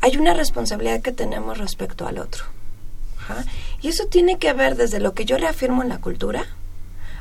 [0.00, 2.44] hay una responsabilidad que tenemos respecto al otro.
[3.82, 6.46] Y eso tiene que ver desde lo que yo reafirmo en la cultura,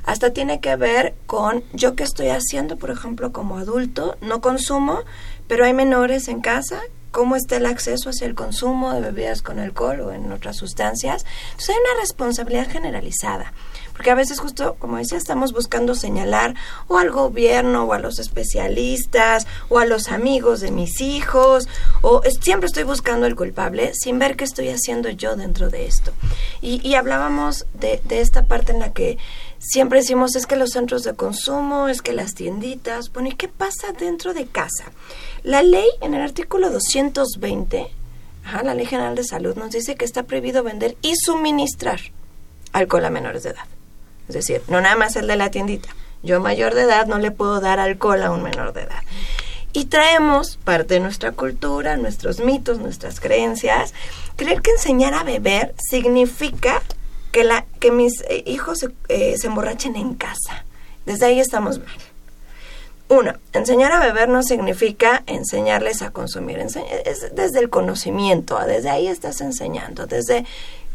[0.04, 5.00] hasta tiene que ver con yo que estoy haciendo, por ejemplo, como adulto, no consumo,
[5.48, 9.60] pero hay menores en casa, cómo está el acceso hacia el consumo de bebidas con
[9.60, 11.26] alcohol o en otras sustancias.
[11.52, 13.54] Entonces hay una responsabilidad generalizada.
[13.94, 16.56] Porque a veces justo, como decía, estamos buscando señalar
[16.88, 21.68] o al gobierno o a los especialistas o a los amigos de mis hijos
[22.02, 26.12] o siempre estoy buscando el culpable sin ver qué estoy haciendo yo dentro de esto.
[26.62, 29.20] Y, y hablábamos de, de esta parte en la que
[29.63, 33.47] siempre decimos es que los centros de consumo, es que las tienditas, bueno, ¿y qué
[33.47, 34.91] pasa dentro de casa?
[35.43, 37.88] La ley en el artículo 220,
[38.45, 41.99] ajá, la Ley General de Salud nos dice que está prohibido vender y suministrar
[42.73, 43.65] alcohol a menores de edad.
[44.28, 45.89] Es decir, no nada más el de la tiendita.
[46.21, 49.02] Yo mayor de edad no le puedo dar alcohol a un menor de edad.
[49.73, 53.93] Y traemos parte de nuestra cultura, nuestros mitos, nuestras creencias.
[54.36, 56.82] Creer que enseñar a beber significa
[57.34, 60.65] que, la, que mis hijos se, eh, se emborrachen en casa.
[61.06, 61.98] Desde ahí estamos mal.
[63.10, 66.60] Uno, enseñar a beber no significa enseñarles a consumir.
[66.60, 70.46] Ense es desde el conocimiento, desde ahí estás enseñando, desde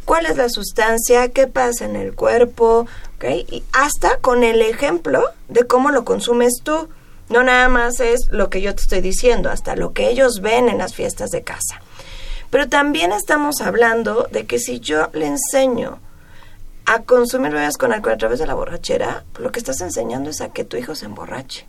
[0.04, 2.86] cuál es la sustancia, qué pasa en el cuerpo,
[3.22, 6.88] y hasta con el ejemplo de cómo lo consumes tú.
[7.28, 10.68] No nada más es lo que yo te estoy diciendo, hasta lo que ellos ven
[10.68, 11.82] en las fiestas de casa.
[12.48, 15.98] Pero también estamos hablando de que si yo le enseño
[16.88, 20.40] a consumir bebidas con alcohol a través de la borrachera, lo que estás enseñando es
[20.40, 21.66] a que tu hijo se emborrache.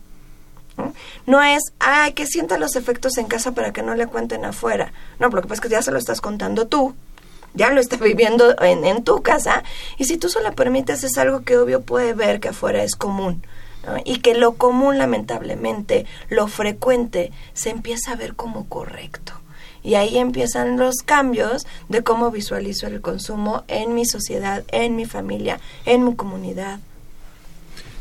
[1.26, 1.42] ¿no?
[1.42, 4.94] es, ay, que sienta los efectos en casa para que no le cuenten afuera.
[5.18, 6.94] No, lo que pasa es que ya se lo estás contando tú,
[7.52, 9.62] ya lo está viviendo en, tu casa,
[9.98, 13.44] y si tú solo permites es algo que obvio puede ver que afuera es común.
[14.04, 19.34] Y que lo común, lamentablemente, lo frecuente, se empieza a ver como correcto.
[19.82, 25.06] Y ahí empiezan los cambios de cómo visualizo el consumo en mi sociedad, en mi
[25.06, 26.80] familia, en mi comunidad.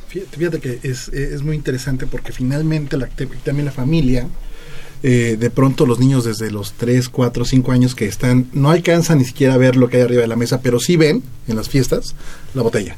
[0.10, 3.08] Fíjate, que es, es, muy interesante porque finalmente la,
[3.44, 4.28] también la familia,
[5.04, 9.20] eh, de pronto los niños desde los 3, 4, 5 años que están, no alcanzan
[9.20, 11.56] ni siquiera a ver lo que hay arriba de la mesa, pero sí ven en
[11.56, 12.16] las fiestas
[12.56, 12.98] la botella.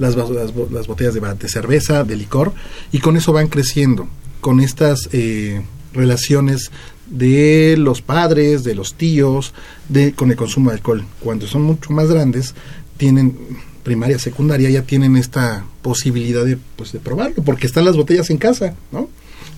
[0.00, 2.52] Las, las, las botellas de, de, cerveza, de licor,
[2.90, 4.08] y con eso van creciendo,
[4.40, 5.62] con estas eh,
[5.92, 6.72] relaciones
[7.06, 9.52] de los padres, de los tíos,
[9.88, 11.04] de con el consumo de alcohol.
[11.20, 12.54] Cuando son mucho más grandes,
[12.96, 13.36] tienen
[13.82, 18.38] primaria, secundaria, ya tienen esta posibilidad de, pues, de probarlo, porque están las botellas en
[18.38, 19.08] casa, ¿no?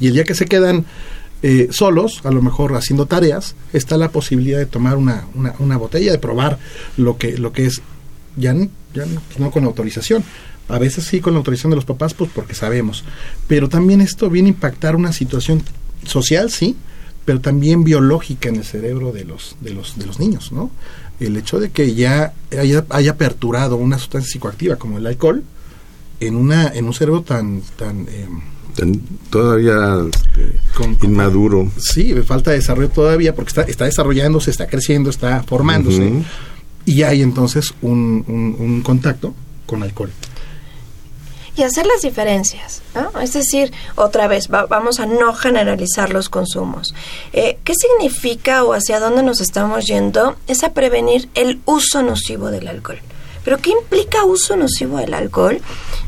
[0.01, 0.84] Y el día que se quedan
[1.42, 5.76] eh, solos, a lo mejor haciendo tareas, está la posibilidad de tomar una, una, una
[5.76, 6.59] botella, de probar
[6.97, 7.80] lo que, lo que es,
[8.36, 8.55] ya,
[8.94, 9.05] ya
[9.38, 10.24] no, con autorización,
[10.68, 13.05] a veces sí con la autorización de los papás, pues porque sabemos,
[13.47, 15.62] pero también esto viene a impactar una situación
[16.05, 16.76] social, sí,
[17.26, 20.70] pero también biológica en el cerebro de los, de los, de los niños, ¿no?
[21.18, 25.42] El hecho de que ya haya, haya aperturado una sustancia psicoactiva como el alcohol
[26.20, 28.28] en una, en un cerebro tan, tan eh,
[29.28, 31.68] todavía este, con, con, inmaduro.
[31.78, 36.02] Sí, falta desarrollo todavía porque está, está desarrollándose, está creciendo, está formándose.
[36.02, 36.24] Uh -huh.
[36.84, 39.34] Y hay entonces un, un, un contacto
[39.66, 40.12] con alcohol
[41.57, 42.82] y hacer las diferencias.
[42.94, 43.20] ¿no?
[43.20, 46.94] Es decir, otra vez, va, vamos a no generalizar los consumos.
[47.32, 50.36] Eh, ¿Qué significa o hacia dónde nos estamos yendo?
[50.46, 53.00] Es a prevenir el uso nocivo del alcohol.
[53.44, 55.61] ¿Pero qué implica uso nocivo del alcohol?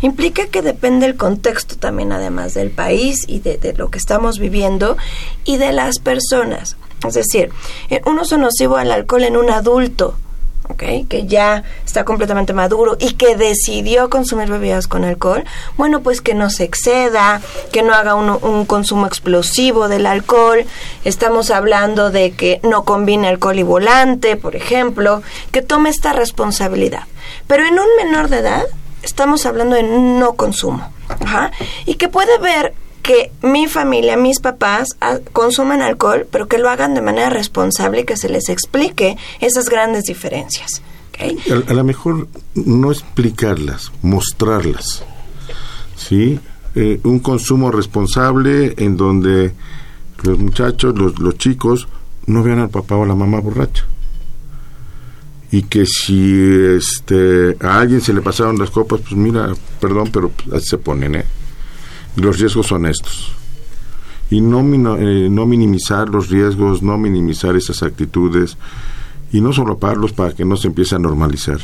[0.03, 4.39] Implica que depende el contexto también, además del país y de, de lo que estamos
[4.39, 4.97] viviendo
[5.45, 6.77] y de las personas.
[7.07, 7.51] Es decir,
[8.07, 10.17] un uso nocivo del alcohol en un adulto
[10.71, 15.45] Okay, que ya está completamente maduro y que decidió consumir bebidas con alcohol,
[15.79, 17.41] bueno, pues que no se exceda,
[17.73, 20.67] que no haga un, un, consumo explosivo del alcohol.
[21.05, 27.05] Estamos hablando de que no combine alcohol y volante, por ejemplo, que tome esta responsabilidad.
[27.47, 28.65] Pero en un menor de edad,
[29.03, 30.93] estamos hablando de no consumo.
[31.09, 31.51] Ajá.
[31.87, 32.75] Y que puede ver
[33.09, 38.03] que mi familia, mis papás ah, consumen alcohol, pero que lo hagan de manera responsable
[38.03, 40.83] y que se les explique esas grandes diferencias.
[41.69, 45.05] A, lo mejor no explicarlas, mostrarlas.
[45.97, 46.39] ¿Sí?
[46.75, 49.55] Eh, un consumo responsable en donde
[50.23, 51.89] los muchachos, los, los chicos,
[52.27, 53.87] no vean al papá o a la mamá borracha.
[55.51, 56.43] Y que si
[56.77, 60.77] este, a alguien se le pasaron las copas, pues mira, perdón, pero pues, así se
[60.77, 61.25] ponen, ¿eh?
[62.19, 63.33] Los riesgos son estos.
[64.31, 64.61] Y no,
[64.97, 68.57] eh, no minimizar los riesgos, no minimizar esas actitudes
[69.33, 71.61] y no solaparlos para que no se empiece a normalizar.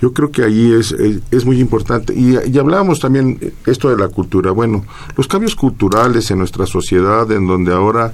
[0.00, 2.14] Yo creo que ahí es, es, es muy importante.
[2.14, 4.52] Y, y hablábamos también eh, esto de la cultura.
[4.52, 4.84] Bueno,
[5.16, 8.12] los cambios culturales en nuestra sociedad, en donde ahora,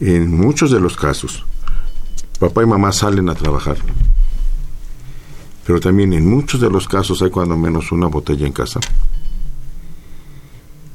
[0.00, 1.44] en muchos de los casos,
[2.38, 3.76] papá y mamá salen a trabajar.
[5.64, 8.80] Pero también en muchos de los casos hay cuando menos una botella en casa.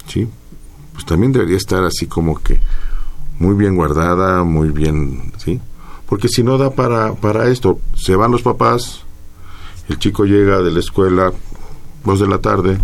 [0.07, 0.27] ¿Sí?
[0.93, 2.59] Pues también debería estar así como que
[3.39, 5.59] muy bien guardada, muy bien, ¿sí?
[6.07, 9.01] Porque si no da para, para esto, se van los papás,
[9.89, 11.31] el chico llega de la escuela,
[12.03, 12.79] dos de la tarde,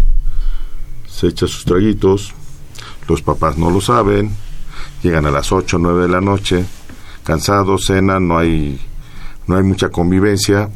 [1.07, 2.33] se echa sus traguitos,
[3.07, 4.35] los papás no lo saben,
[5.01, 6.65] llegan a las 8 o 9 de la noche,
[7.23, 8.79] cansados, cenan, no hay,
[9.47, 10.69] no hay mucha convivencia,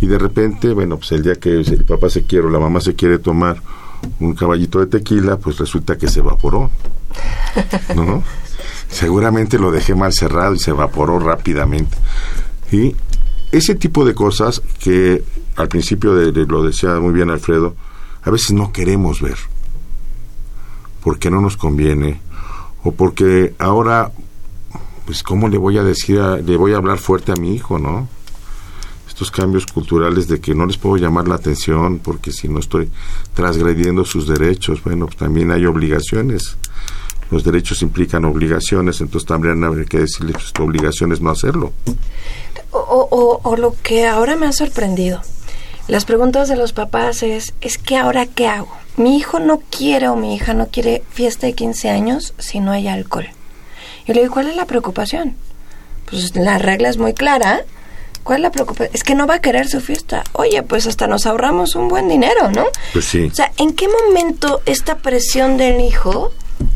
[0.00, 2.80] y de repente, bueno, pues el día que el papá se quiere o la mamá
[2.80, 3.60] se quiere tomar
[4.20, 6.70] un caballito de tequila, pues resulta que se evaporó,
[7.94, 8.22] ¿no?
[8.88, 11.96] Seguramente lo dejé mal cerrado y se evaporó rápidamente.
[12.72, 12.94] Y
[13.52, 15.22] ese tipo de cosas que
[15.56, 17.74] al principio de, lo decía muy bien Alfredo,
[18.22, 19.36] a veces no queremos ver,
[21.02, 22.20] porque no nos conviene,
[22.84, 24.12] o porque ahora,
[25.06, 27.78] pues, ¿cómo le voy a decir, a- le voy a hablar fuerte a mi hijo,
[27.78, 28.08] no?
[29.18, 32.88] Estos cambios culturales de que no les puedo llamar la atención porque si no estoy
[33.34, 36.56] transgrediendo sus derechos, bueno, pues también hay obligaciones.
[37.28, 41.72] Los derechos implican obligaciones, entonces también habría que decirle, pues tu obligación es no hacerlo.
[42.70, 45.20] O lo que ahora me ha sorprendido.
[45.88, 48.70] Las preguntas de los papás es, es que ahora qué hago?
[48.96, 52.70] Mi hijo no quiere o mi hija no quiere fiesta de 15 años si no
[52.70, 53.26] hay alcohol.
[54.06, 55.34] Yo le digo, ¿cuál es la preocupación?
[56.08, 57.64] Pues la regla es muy clara.
[58.28, 58.90] ¿Cuál es la preocupación?
[58.92, 60.22] Es que no va a querer su fiesta.
[60.34, 62.66] Oye, pues hasta nos ahorramos un buen dinero, ¿no?
[62.92, 63.24] Pues sí.
[63.32, 66.30] O sea, ¿en qué momento esta presión del hijo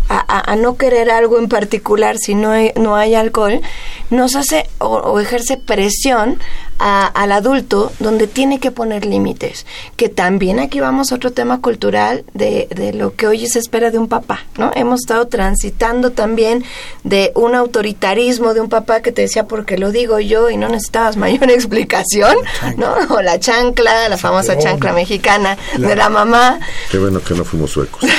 [0.08, 3.60] a, a- a no querer algo en particular si no hay, no hay alcohol
[4.08, 6.38] nos hace o, o ejerce presión
[6.84, 9.64] a- al adulto donde tiene que poner límites?
[9.96, 13.90] Que también aquí vamos a otro tema cultural de, de lo que hoy se espera
[13.92, 14.72] de un papá, ¿no?
[14.74, 16.64] Hemos estado transitando también
[17.04, 20.68] de un autoritarismo de un papá que te decía porque lo digo yo y no
[20.68, 22.34] necesitabas mayor explicación,
[22.76, 22.92] ¿no?
[23.10, 26.58] O la chancla, la famosa chancla mexicana de la mamá.
[26.90, 28.02] Qué bueno que no fuimos suecos.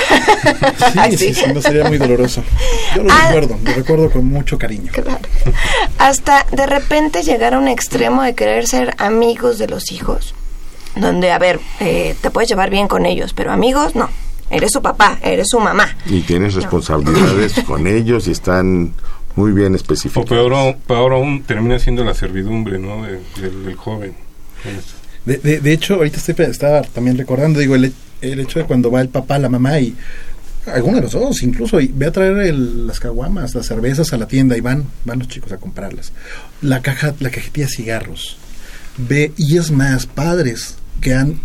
[1.10, 2.44] Sí, sí, sí, no sería muy doloroso.
[2.96, 3.26] Yo lo Ah.
[3.32, 4.92] recuerdo, lo recuerdo con mucho cariño.
[4.92, 5.20] Claro.
[5.98, 10.34] Hasta de repente llegar a un extremo de querer ser amigos de los hijos.
[10.96, 14.10] Donde, a ver, eh, te puedes llevar bien con ellos, pero amigos no.
[14.52, 15.98] Eres su papá, eres su mamá.
[16.06, 18.94] Y tienes responsabilidades con ellos y están
[19.36, 20.26] muy bien O específicas.
[20.30, 23.04] peor, aún- peor aún, termina siendo la servidumbre, ¿no?
[23.04, 24.14] de- del, del joven.
[25.26, 27.92] De, de, de hecho, ahorita estoy, estaba también recordando, digo, el,
[28.22, 29.96] el hecho de cuando va el papá, la mamá y
[30.72, 34.18] alguno de los dos incluso, y ve a traer el- las caguamas, las cervezas a
[34.18, 36.12] la tienda y van, van los chicos a comprarlas.
[36.62, 38.38] La caja, la cajetilla de cigarros.
[38.98, 41.40] Ve, y es más, padres que han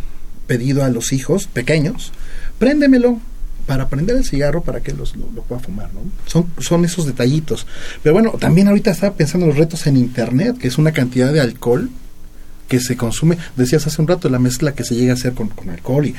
[0.47, 2.13] pedido a los hijos pequeños,
[2.59, 3.21] préndemelo
[3.67, 6.01] para prender el cigarro para que los, lo, pueda fumar, ¿no?
[6.27, 7.67] Son, son esos detallitos.
[8.03, 11.33] Pero bueno, también ahorita estaba pensando en los retos en internet, que es una cantidad
[11.33, 11.91] de alcohol
[12.67, 15.49] que se consume, decías hace un rato, la mezcla que se llega a hacer con,
[15.49, 16.15] con alcohol, y,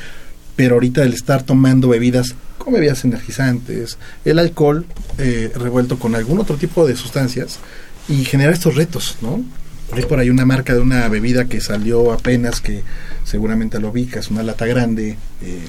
[0.56, 4.86] pero ahorita el estar tomando bebidas con bebidas energizantes, el alcohol
[5.18, 7.60] eh, revuelto con algún otro tipo de sustancias
[8.08, 9.44] y generar estos retos, ¿no?
[9.92, 12.84] Hay por ahí una marca de una bebida que salió apenas, que
[13.24, 15.60] seguramente lo ubicas, una lata grande, eh,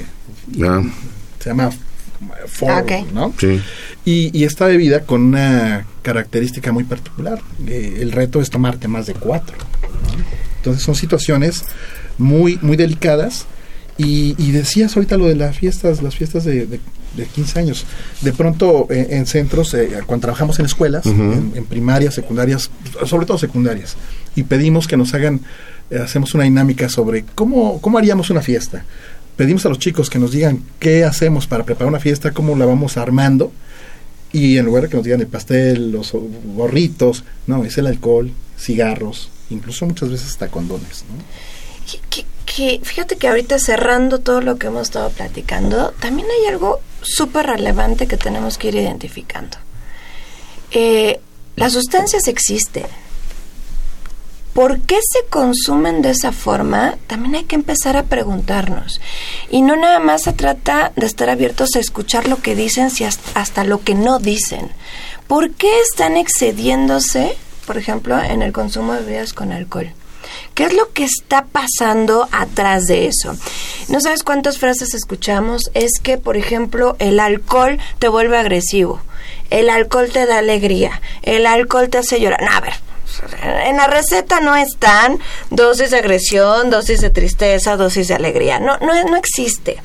[0.53, 0.83] Ya,
[1.39, 1.71] se llama
[2.47, 3.13] Ford, Ah, ok.
[3.15, 3.35] ¿no?
[3.39, 3.61] sí.
[4.05, 7.41] Y, y esta bebida con una característica muy particular.
[7.67, 9.57] eh, el reto es tomarte más de cuatro.
[9.59, 10.25] ¿no?
[10.57, 11.65] Entonces son situaciones
[12.19, 13.47] muy, muy delicadas.
[13.97, 16.81] Y, y decías ahorita lo de las fiestas, las fiestas de, de,
[17.17, 17.85] de 15 años.
[18.21, 22.71] De pronto eh, en centros, eh, cuando trabajamos en escuelas, en, en primarias, secundarias,
[23.07, 23.97] sobre todo secundarias,
[24.37, 25.41] y pedimos que nos hagan,
[25.91, 28.85] eh, hacemos una dinámica sobre cómo, cómo haríamos una fiesta.
[29.37, 32.67] Pedimos a los chicos que nos digan qué hacemos para preparar una fiesta, cómo la
[32.67, 33.53] vamos armando,
[34.33, 36.13] y en lugar de que nos digan el pastel, los
[36.55, 41.05] gorritos, no, es el alcohol, cigarros, incluso muchas veces hasta condones.
[41.09, 41.25] ¿no?
[41.91, 46.53] ¿Qué, qué- que, fíjate que ahorita cerrando todo lo que hemos estado platicando, también hay
[46.53, 49.57] algo súper relevante que tenemos que ir identificando.
[50.71, 51.21] Eh,
[51.57, 52.87] las sustancias existen.
[54.53, 56.97] ¿Por qué se consumen de esa forma?
[57.07, 59.01] También hay que empezar a preguntarnos.
[59.49, 63.05] Y no nada más se trata de estar abiertos a escuchar lo que dicen, si
[63.05, 64.71] hasta, hasta lo que no dicen.
[65.29, 69.93] ¿Por qué están excediéndose, por ejemplo, en el consumo de bebidas con alcohol?
[70.55, 73.37] ¿Qué es lo que está pasando atrás de eso?
[73.89, 75.71] No sabes cuántas frases escuchamos.
[75.75, 79.01] Es que, por ejemplo, el alcohol te vuelve agresivo.
[79.51, 81.01] El alcohol te da alegría.
[81.23, 82.43] El alcohol te hace llorar.
[82.43, 82.75] No, a ver,
[83.65, 85.19] en la receta no están
[85.51, 88.61] dosis de agresión, dosis de tristeza, dosis de alegría.
[88.61, 89.77] No, no, no existe.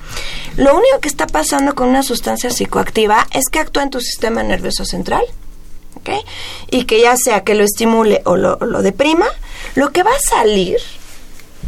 [0.58, 4.44] Lo único que está pasando con una sustancia psicoactiva es que actúa en tu sistema
[4.44, 5.24] nervioso central.
[5.96, 6.10] ¿ok?
[6.72, 9.28] Y que ya sea que lo estimule o lo, lo deprima,
[9.76, 10.80] lo que va a salir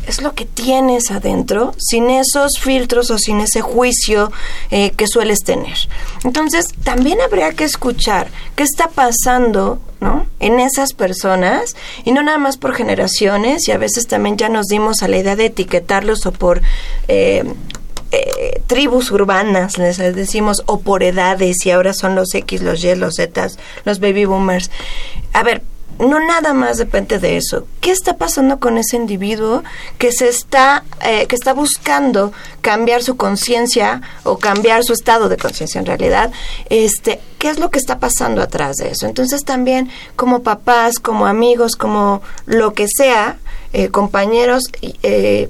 [0.08, 4.32] es lo que tienes adentro sin esos filtros o sin ese juicio
[4.72, 5.78] eh, que sueles tener.
[6.24, 10.26] Entonces, también habría que escuchar qué está pasando ¿no?
[10.40, 14.68] en esas personas y no nada más por generaciones y a veces también ya nos
[14.68, 16.62] dimos a la idea de etiquetarlos o por...
[17.08, 17.44] Eh,
[18.10, 22.96] eh, tribus urbanas, les decimos, o por edades, y ahora son los X, los Y,
[22.96, 23.50] los Z,
[23.84, 24.72] los baby boomers.
[25.34, 25.62] A ver,
[26.00, 27.68] no nada más depende de eso.
[27.82, 29.64] ¿Qué está pasando con ese individuo
[29.98, 35.38] que se está, eh, que está buscando cambiar su conciencia o cambiar su estado de
[35.38, 36.32] conciencia en realidad?
[36.70, 39.08] Este, ¿qué es lo que está pasando atrás de eso?
[39.08, 43.38] Entonces también como papás, como amigos, como lo que sea,
[43.74, 45.50] eh, compañeros, eh,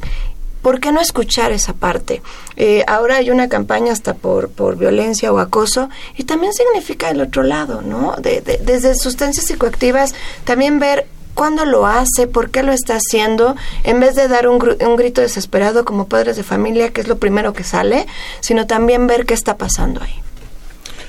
[0.68, 2.22] ¿por qué no escuchar esa parte?
[2.58, 7.22] Eh, ahora hay una campaña hasta por, por violencia o acoso y también significa el
[7.22, 8.18] otro lado, ¿no?
[8.18, 10.14] De, de- desde sustancias psicoactivas,
[10.44, 13.56] también ver cuándo lo hace, por qué lo está haciendo,
[13.86, 17.08] en vez de dar un, gru- un grito desesperado como padres de familia, que es
[17.08, 18.06] lo primero que sale,
[18.42, 20.16] sino también ver qué está pasando ahí.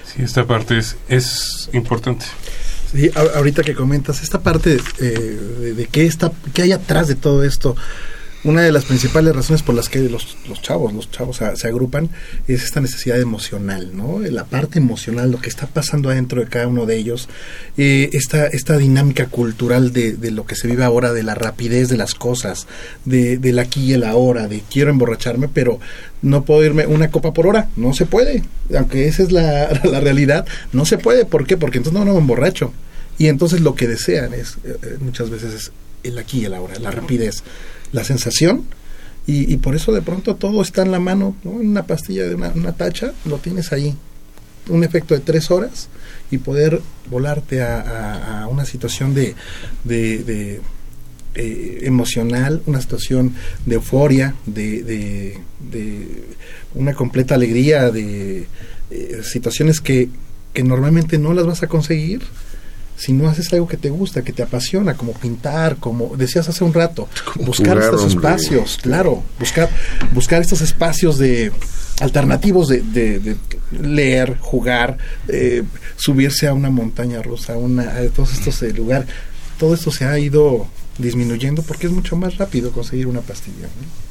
[0.07, 2.27] Sí, esta parte es, es importante.
[2.93, 7.17] Sí, ahorita que comentas esta parte eh, de, de qué está, qué hay atrás de
[7.17, 7.75] todo esto.
[8.45, 12.09] Una de las principales razones por las que los, los chavos, los chavos se, agrupan
[12.47, 14.21] es esta necesidad emocional, ¿no?
[14.21, 17.29] La parte emocional, lo que está pasando adentro de cada uno de ellos,
[17.77, 21.89] eh, esta, esta dinámica cultural de, de lo que se vive ahora, de la rapidez
[21.89, 22.69] de las cosas,
[23.05, 25.81] de, del aquí y el ahora, de quiero emborracharme, pero
[26.23, 28.45] no puedo irme una copa por hora, no se puede,
[28.77, 31.57] aunque esa es la, la realidad, no se puede, ¿por qué?
[31.57, 32.73] Porque entonces no, no me emborracho.
[33.19, 35.73] Y entonces lo que desean es, eh, eh, muchas veces es
[36.05, 37.43] el aquí y el ahora, la rapidez,
[37.93, 38.65] la sensación.
[39.31, 41.51] Y, por eso de pronto todo está en la mano, ¿no?
[41.51, 43.95] Una pastilla de una, tacha, lo tienes ahí.
[44.71, 45.91] Un efecto de tres horas
[46.31, 46.81] y poder
[47.11, 49.35] volarte a, una situación de,
[49.85, 50.63] de,
[51.35, 53.35] eh, emocional, una situación
[53.67, 55.37] de euforia, de
[56.75, 58.47] una completa alegría, de
[58.91, 60.09] eh, situaciones que,
[60.55, 62.23] que normalmente no las vas a conseguir
[62.99, 66.65] si no haces algo que te gusta, que te apasiona, como pintar, como decías hace
[66.65, 68.17] un rato, buscar jugar, estos hombre.
[68.29, 69.71] espacios, claro, buscar,
[70.13, 71.53] buscar estos espacios de
[72.01, 73.37] alternativos de, de- de
[73.81, 75.63] leer, jugar, eh,
[75.97, 79.09] subirse a una montaña rusa, a una, a todos estos eh, lugares,
[79.59, 80.67] todo esto se ha ido
[80.99, 83.67] disminuyendo porque es mucho más rápido conseguir una pastilla.
[83.67, 84.08] ¿no?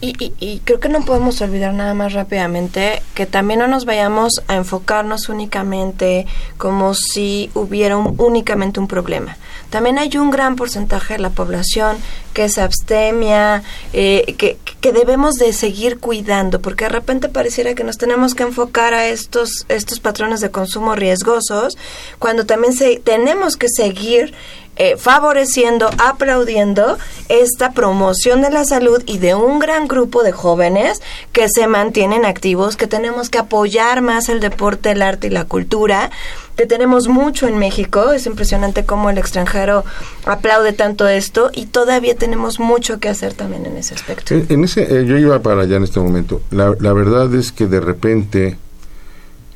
[0.00, 4.42] Y, y- creo que no podemos olvidar nada más rápidamente que también no nos vayamos
[4.46, 6.26] a enfocarnos únicamente
[6.58, 9.36] como si hubiera únicamente un problema.
[9.70, 11.96] También hay un gran porcentaje de la población
[12.34, 13.62] que es abstemia,
[13.92, 18.42] eh, que, que debemos de seguir cuidando, porque de repente pareciera que nos tenemos que
[18.44, 21.76] enfocar a estos, estos patrones de consumo riesgosos,
[22.18, 24.34] cuando también se, tenemos que seguir
[24.76, 26.98] eh, favoreciendo, aplaudiendo
[27.28, 31.02] esta promoción de la salud y de un gran grupo de jóvenes
[31.32, 35.44] que se mantienen activos, que tenemos que apoyar más el deporte, el arte y la
[35.44, 36.10] cultura,
[36.56, 39.84] que tenemos mucho en México, es impresionante cómo el extranjero
[40.24, 44.34] aplaude tanto esto y todavía tenemos mucho que hacer también en ese aspecto.
[44.34, 46.40] En, en ese, eh, yo iba para allá en este momento.
[46.50, 48.56] La, la verdad es que de repente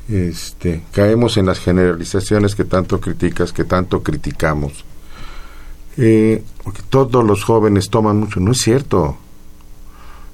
[0.09, 4.85] este, caemos en las generalizaciones que tanto criticas, que tanto criticamos.
[5.97, 8.39] Eh, porque todos los jóvenes toman mucho.
[8.39, 9.17] No es cierto.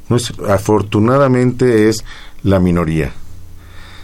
[0.09, 2.03] No es, afortunadamente es
[2.43, 3.13] la minoría.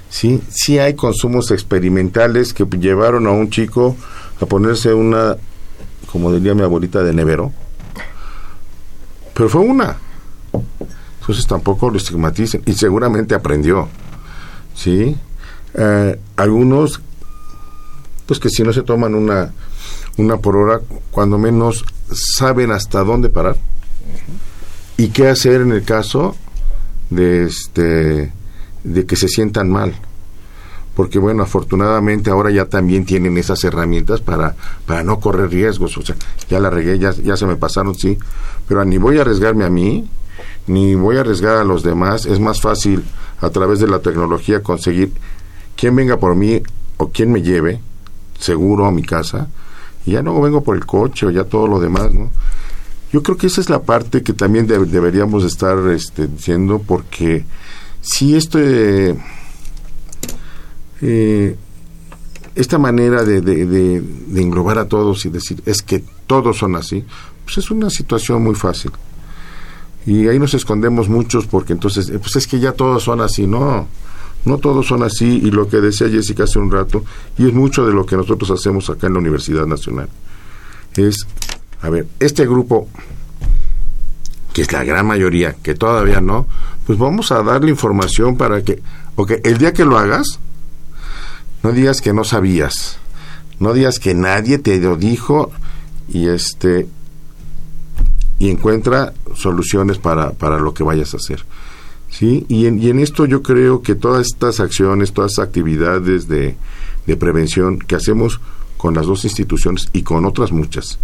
[0.09, 3.95] Sí, sí hay consumos experimentales que llevaron a un chico
[4.39, 5.37] a ponerse una,
[6.11, 7.51] como diría mi abuelita, de nevero.
[9.33, 9.97] Pero fue una.
[11.19, 12.61] Entonces tampoco lo estigmaticen.
[12.65, 13.87] Y seguramente aprendió.
[14.75, 15.15] ¿Sí?
[15.73, 17.01] Eh, algunos,
[18.25, 19.51] pues que si no se toman una,
[20.17, 23.57] una por hora, cuando menos saben hasta dónde parar.
[24.97, 26.35] y qué hacer en el caso
[27.09, 28.31] de este
[28.83, 29.95] de que se sientan mal
[30.95, 34.55] porque bueno afortunadamente ahora ya también tienen esas herramientas para
[34.85, 35.97] para no correr riesgos.
[35.97, 36.15] O sea
[36.49, 38.17] ya la regué ya, ya se me pasaron sí.
[38.67, 40.07] Pero ni voy a arriesgarme a mí
[40.67, 42.25] ni voy a arriesgar a los demás.
[42.25, 43.03] Es más fácil
[43.41, 45.11] a través de la tecnología conseguir
[45.75, 46.61] quien venga por mí
[46.97, 47.79] o quien me lleve
[48.39, 49.47] seguro a mi casa
[50.11, 52.29] ya no vengo por el coche o ya todo lo demás no
[53.11, 57.45] yo creo que esa es la parte que también deb- deberíamos estar este, diciendo porque
[58.01, 59.15] si esto eh,
[62.55, 67.03] esta manera de- de englobar a todos y decir es que todos son así
[67.45, 68.91] pues es una situación muy fácil.
[70.05, 73.47] Y ahí nos escondemos muchos porque entonces eh, pues es que ya todos son así
[73.47, 73.87] no
[74.45, 77.03] no todos son así y lo que decía Jessica hace un rato
[77.37, 80.09] y es mucho de lo que nosotros hacemos acá en la Universidad Nacional
[80.95, 81.25] es
[81.81, 82.87] a ver este grupo
[84.53, 86.47] que es la gran mayoría que todavía no
[86.85, 88.81] pues vamos a darle información para que
[89.15, 90.39] ok el día que lo hagas
[91.63, 92.97] no digas que no sabías
[93.59, 95.51] no digas que nadie te lo dijo
[96.09, 96.87] y este
[98.43, 101.45] y encuentra soluciones para, para lo que vayas a hacer.
[102.13, 102.45] ¿Sí?
[102.47, 106.55] Y, en, y en esto yo creo que todas estas acciones, todas estas actividades de,
[107.07, 108.39] de prevención que hacemos
[108.77, 110.99] con las dos instituciones y con otras muchas,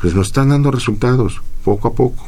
[0.00, 2.26] pues nos están dando resultados poco a poco.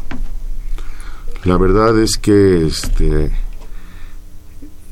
[1.45, 3.33] La verdad es que este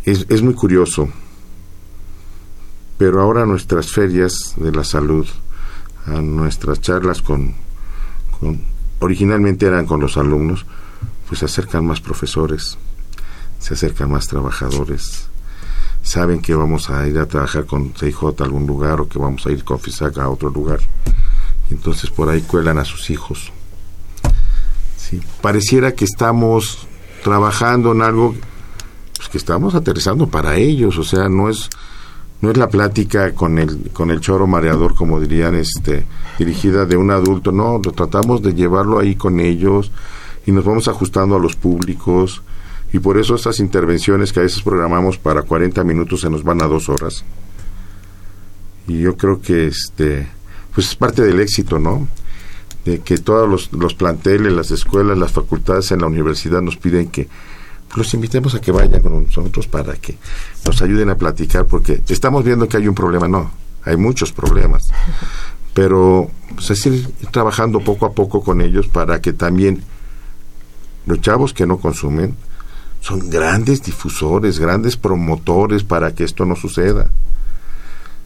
[0.04, 1.08] es, es muy curioso,
[2.96, 5.26] pero ahora nuestras ferias de la salud,
[6.06, 7.54] a nuestras charlas con,
[8.40, 8.60] con
[8.98, 10.66] originalmente eran con los alumnos,
[11.28, 12.78] pues acercan más profesores,
[13.58, 15.28] se acercan más trabajadores,
[16.02, 19.46] saben que vamos a ir a trabajar con CIJ a algún lugar o que vamos
[19.46, 20.80] a ir con FISAC a otro lugar.
[21.70, 23.52] Entonces por ahí cuelan a sus hijos.
[24.96, 26.86] Sí, pareciera que estamos
[27.22, 28.34] trabajando en algo
[29.16, 31.68] pues, que estamos aterrizando para ellos, o sea, no es
[32.40, 36.06] no es la plática con el con el choro mareador como dirían este
[36.38, 39.90] dirigida de un adulto no lo tratamos de llevarlo ahí con ellos
[40.46, 42.42] y nos vamos ajustando a los públicos
[42.92, 46.62] y por eso estas intervenciones que a veces programamos para 40 minutos se nos van
[46.62, 47.24] a dos horas.
[48.86, 50.26] Y yo creo que este
[50.74, 52.08] pues es parte del éxito no
[52.84, 57.08] de que todos los, los planteles las escuelas las facultades en la universidad nos piden
[57.08, 57.28] que
[57.96, 60.16] los invitemos a que vayan con nosotros para que
[60.64, 63.50] nos ayuden a platicar, porque estamos viendo que hay un problema, no,
[63.84, 64.90] hay muchos problemas,
[65.74, 69.82] pero pues, es ir trabajando poco a poco con ellos para que también
[71.06, 72.34] los chavos que no consumen
[73.00, 77.10] son grandes difusores, grandes promotores para que esto no suceda.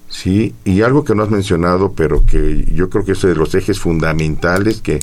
[0.08, 3.54] Sí, y algo que no has mencionado, pero que yo creo que es de los
[3.54, 5.00] ejes fundamentales que,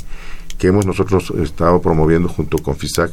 [0.58, 3.12] que hemos nosotros estado promoviendo junto con FISAC,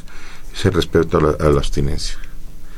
[0.55, 2.17] es el respeto a la, a la abstinencia.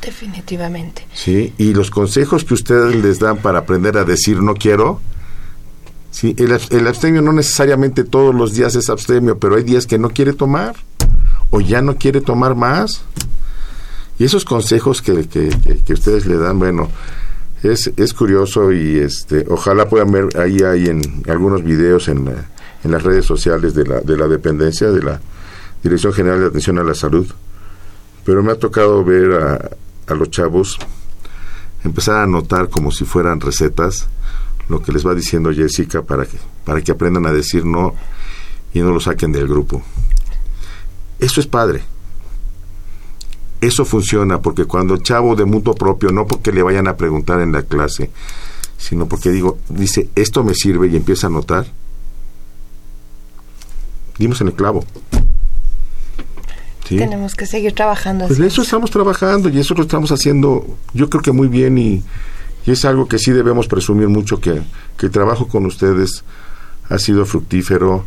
[0.01, 1.05] Definitivamente.
[1.13, 5.01] Sí, y los consejos que ustedes les dan para aprender a decir no quiero,
[6.13, 9.99] sí, el, el abstemio no necesariamente todos los días es abstemio, pero hay días que
[9.99, 10.77] no quiere tomar
[11.51, 13.03] o ya no quiere tomar más.
[14.19, 15.49] Y esos consejos que, que,
[15.85, 16.89] que- ustedes le dan, bueno,
[17.63, 22.47] es, es curioso y este ojalá puedan ver ahí hay en algunos videos en, la-
[22.85, 25.21] en las redes sociales de la, de la dependencia de la
[25.83, 27.27] Dirección General de Atención a la Salud
[28.25, 29.71] pero me ha tocado ver a,
[30.13, 30.79] a los chavos
[31.85, 34.09] empezar a anotar como si fueran recetas
[34.69, 37.95] lo que les va diciendo Jessica para que, para que aprendan a decir no
[38.75, 39.83] y no lo saquen del grupo.
[41.19, 41.83] Eso es padre.
[43.61, 47.41] Eso funciona porque cuando el chavo de mutuo propio, no porque le vayan a preguntar
[47.41, 48.11] en la clase,
[48.77, 51.67] sino porque digo, dice, esto me sirve y empieza a anotar,
[54.19, 54.85] dimos en el clavo.
[56.89, 56.97] ¿Sí?
[56.97, 61.21] Tenemos que seguir trabajando Pues eso estamos trabajando y eso lo estamos haciendo yo creo
[61.21, 62.03] que muy bien y,
[62.65, 64.63] y es algo que sí debemos presumir mucho que,
[64.97, 66.25] que el trabajo con ustedes
[66.89, 68.05] ha sido fructífero.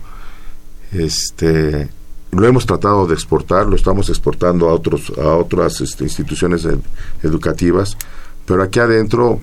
[0.91, 1.89] Este
[2.31, 6.79] lo hemos tratado de exportar, lo estamos exportando a otros a otras este, instituciones ed-
[7.23, 7.97] educativas,
[8.45, 9.39] pero aquí adentro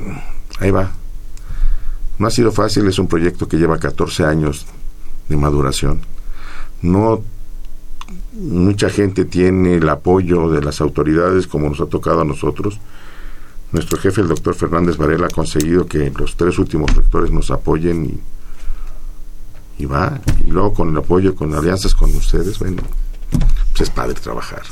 [0.59, 0.91] ahí va.
[2.18, 4.66] No ha sido fácil, es un proyecto que lleva 14 años
[5.28, 6.01] de maduración.
[6.82, 7.22] No
[8.32, 12.80] mucha gente tiene el apoyo de las autoridades como nos ha tocado a nosotros.
[13.72, 18.07] Nuestro jefe, el doctor Fernández Varela, ha conseguido que los tres últimos rectores nos apoyen
[18.07, 18.18] y,
[19.79, 20.20] y va.
[20.47, 22.83] Y luego con el apoyo, con alianzas con ustedes, bueno,
[23.72, 24.62] pues es padre trabajar.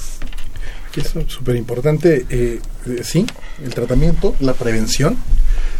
[0.96, 2.60] Es súper importante, eh,
[3.02, 3.26] sí,
[3.62, 5.16] el tratamiento, la prevención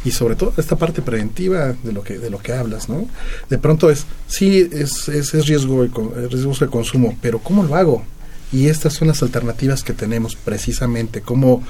[0.05, 3.09] y sobre todo esta parte preventiva de lo que de lo que hablas, ¿no?
[3.49, 7.77] De pronto es, sí, es, es, es riesgo, es riesgoso el consumo, pero ¿cómo lo
[7.77, 8.05] hago?
[8.53, 11.63] Y estas son las alternativas que tenemos precisamente, cómo,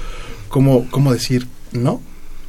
[0.49, 2.01] cómo, cómo decir no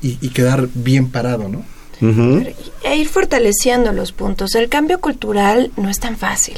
[0.02, 1.64] y quedar bien parado, ¿no?
[2.00, 4.54] E ir fortaleciendo los puntos.
[4.54, 6.56] El cambio cultural no es tan fácil.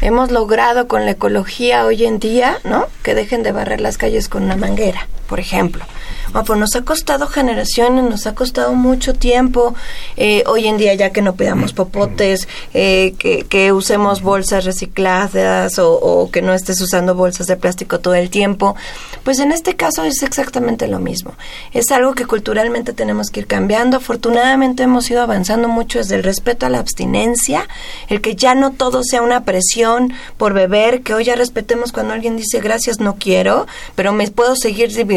[0.00, 2.86] Hemos logrado con la ecología hoy en día, ¿no?
[3.02, 5.84] Que dejen de barrer las calles con una manguera, por ejemplo.
[6.32, 9.74] Bueno, pues nos ha costado generaciones, nos ha costado mucho tiempo.
[10.16, 15.92] Eh, hoy en día ya que no pidamos popotes, eh, que, usemos bolsas recicladas o,
[15.94, 18.76] o que no estés usando bolsas de plástico todo el tiempo,
[19.22, 21.34] pues en este caso es exactamente lo mismo.
[21.72, 23.96] Es algo que culturalmente tenemos que ir cambiando.
[23.96, 27.66] Afortunadamente hemos ido avanzando mucho desde el respeto a la abstinencia,
[28.08, 32.12] el que ya no todo sea una presión por beber, que hoy ya respetemos cuando
[32.12, 35.13] alguien dice gracias, no quiero, pero me puedo seguir divirtiendo,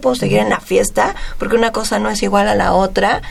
[0.00, 3.22] puedo seguir en la fiesta, porque una cosa no es igual a la otra,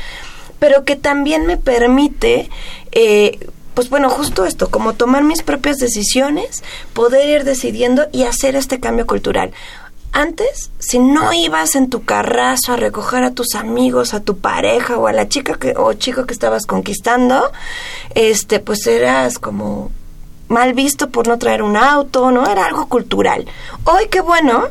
[0.60, 2.50] pero que también me permite...
[2.92, 3.40] Eh,
[3.76, 8.82] pues bueno, justo esto, como tomar mis propias decisiones, poder ir decidiendo y hacer este
[8.82, 9.54] cambio cultural.
[10.12, 14.98] Antes, si no ibas en tu carrazo a recoger a tus amigos, a tu pareja
[14.98, 17.52] o a la chica que, o chico que estabas conquistando,
[18.16, 19.92] este, pues eras como
[20.50, 22.50] mal visto por no traer un auto, ¿no?
[22.50, 23.46] Era algo cultural.
[23.86, 24.68] Hoy qué bueno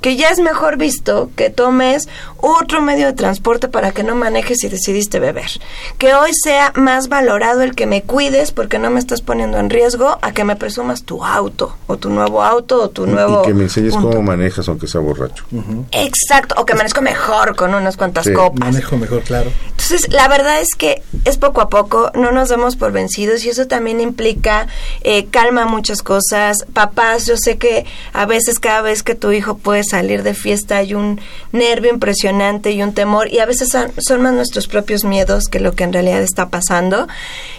[0.00, 4.58] que ya es mejor visto que tomes otro medio de transporte para que no manejes
[4.60, 5.50] si decidiste beber.
[5.98, 9.70] Que hoy sea más valorado el que me cuides porque no me estás poniendo en
[9.70, 13.42] riesgo a que me presumas tu auto o tu nuevo auto o tu nuevo...
[13.42, 14.10] Y que me enseñes punto.
[14.10, 15.44] cómo manejas aunque sea borracho.
[15.92, 18.32] Exacto, o que manejo mejor con unas cuantas Sí.
[18.32, 18.60] copas.
[18.72, 19.50] Manejo mejor, claro.
[19.70, 23.48] Entonces, la verdad es que es poco a poco, no nos demos por vencidos y
[23.50, 24.66] eso también implica
[25.02, 26.58] eh, calma muchas cosas.
[26.72, 30.76] Papás, yo sé que a veces cada vez que tu hijo puede salir de fiesta
[30.76, 31.20] hay un
[31.52, 35.74] nervio impresionante y un temor y a veces son, más nuestros propios miedos que lo
[35.74, 37.08] que en realidad está pasando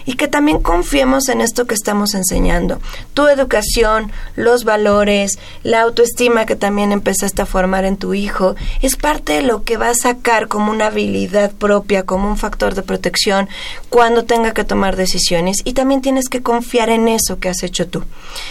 [0.04, 2.80] y que también confiemos en esto que estamos enseñando.
[3.14, 8.96] Tu educación, los valores, la autoestima que también empezaste a formar en tu hijo es
[8.96, 12.82] parte de lo que va a sacar como una habilidad propia, como un factor de
[12.82, 13.48] protección
[13.88, 17.88] cuando tenga que tomar decisiones y también tienes que confiar en eso que has hecho
[17.88, 18.04] tú.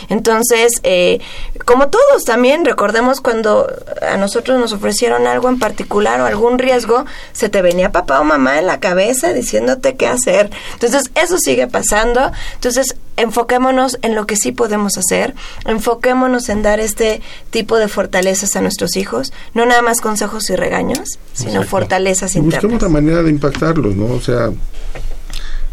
[0.09, 1.19] Entonces, eh,
[1.65, 3.68] como todos también, recordemos cuando
[4.01, 8.23] a nosotros nos ofrecieron algo en particular o algún riesgo, se te venía papá o
[8.23, 10.49] mamá en la cabeza diciéndote qué hacer.
[10.73, 12.31] Entonces, eso sigue pasando.
[12.55, 18.55] Entonces, enfoquémonos en lo que sí podemos hacer, enfoquémonos en dar este tipo de fortalezas
[18.55, 21.69] a nuestros hijos, no nada más consejos y regaños, sino Exacto.
[21.69, 22.77] fortalezas Y busquemos internas.
[22.83, 24.05] otra manera de impactarlos, ¿no?
[24.05, 24.49] O sea,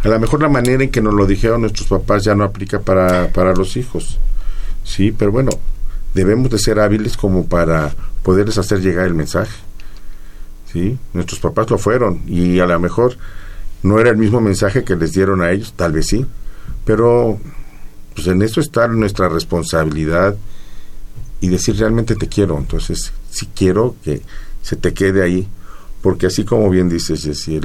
[0.03, 2.81] a lo mejor la manera en que nos lo dijeron nuestros papás ya no aplica
[2.81, 4.19] para, para los hijos.
[4.85, 5.51] Sí, pero bueno,
[6.17, 9.55] debemos de ser hábiles como para poderles hacer llegar el mensaje.
[10.73, 13.17] Sí, nuestros papás lo fueron y a lo mejor
[13.83, 16.25] no era el mismo mensaje que les dieron a ellos, tal vez sí,
[16.87, 17.39] pero
[18.15, 20.35] pues en eso está nuestra responsabilidad
[21.41, 22.57] y decir realmente te quiero.
[22.57, 24.23] Entonces, si quiero que
[24.63, 25.47] se te quede ahí,
[26.01, 27.61] porque así como bien dices, Jessy,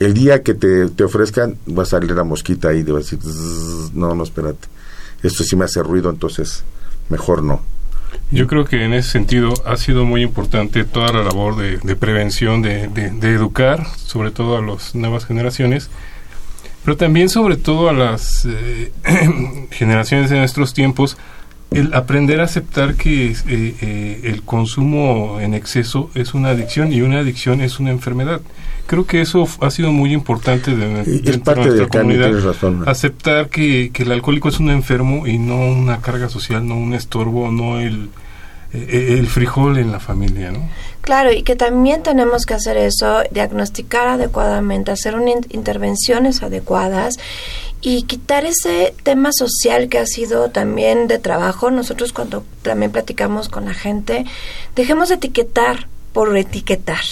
[0.00, 3.02] el, día que te, te ofrezcan va a salir la mosquita ahí, de va a
[3.02, 4.66] decir, "Zzz, no, no, espérate,
[5.22, 6.64] esto sí me hace ruido, entonces
[7.08, 7.75] mejor no.
[8.30, 12.62] Yo creo que en ese sentido ha sido muy importante toda la labor de, prevención,
[12.62, 15.90] de educar, sobre todo a las nuevas generaciones,
[16.86, 18.92] pero también sobre todo a las eh,
[19.72, 21.18] generaciones de nuestros tiempos,
[21.72, 27.02] el aprender a aceptar que eh, eh, el consumo en exceso es una adicción y
[27.02, 28.40] una adicción es una enfermedad.
[28.86, 32.26] Creo que eso ha sido muy importante de, es dentro parte de nuestra comunidad.
[32.26, 32.84] tienes razón.
[32.88, 36.94] Aceptar que, que el alcohólico es un enfermo y no una carga social, no un
[36.94, 38.10] estorbo, no el,
[38.72, 40.68] eh, el frijol en la familia, ¿no?
[41.00, 47.14] Claro, y que también tenemos que hacer eso, diagnosticar adecuadamente, hacer un in- intervenciones adecuadas
[47.80, 51.70] y quitar ese tema social que ha sido también de trabajo.
[51.70, 54.24] Nosotros cuando también platicamos con la gente,
[54.74, 57.04] dejemos de etiquetar por etiquetar.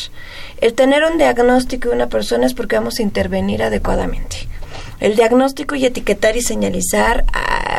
[0.64, 4.48] El tener un diagnóstico de una persona es porque vamos a intervenir adecuadamente.
[4.98, 7.26] El diagnóstico y etiquetar y señalizar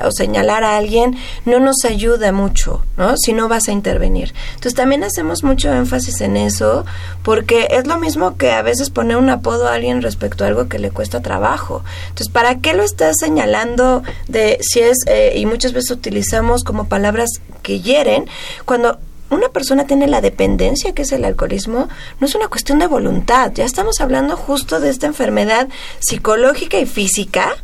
[0.06, 3.18] o señalar a alguien no nos ayuda mucho, ¿no?
[3.18, 4.36] Si no vas a intervenir.
[4.50, 6.86] Entonces también hacemos mucho énfasis en eso
[7.24, 10.68] porque es lo mismo que a veces poner un apodo a alguien respecto a algo
[10.68, 11.84] que le cuesta trabajo.
[12.10, 16.88] Entonces, ¿para qué lo estás señalando de si es, eh, y muchas veces utilizamos como
[16.88, 17.32] palabras
[17.64, 18.30] que hieren,
[18.66, 19.00] cuando
[19.36, 23.52] una persona tiene la dependencia, que es el alcoholismo, no es una cuestión de voluntad.
[23.54, 25.68] Ya estamos hablando justo de esta enfermedad
[26.00, 27.56] psicológica y física,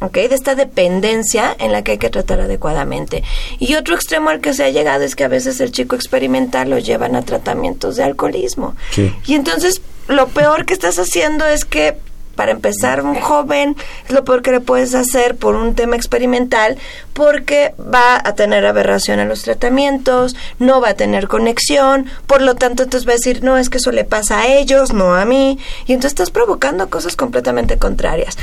[0.00, 0.14] ¿ok?
[0.14, 3.22] De esta dependencia en la que hay que tratar adecuadamente.
[3.58, 6.70] Y otro extremo al que se ha llegado es que a veces el chico experimental
[6.70, 8.74] lo llevan a tratamientos de alcoholismo.
[8.92, 9.14] Sí.
[9.26, 11.96] Y entonces lo peor que estás haciendo es que
[12.36, 13.76] para empezar, un joven
[14.06, 16.76] es lo peor que le puedes hacer por un tema experimental
[17.14, 22.54] porque va a tener aberración a los tratamientos, no va a tener conexión, por lo
[22.54, 25.24] tanto entonces va a decir, no, es que eso le pasa a ellos, no a
[25.24, 28.36] mí, y entonces estás provocando cosas completamente contrarias.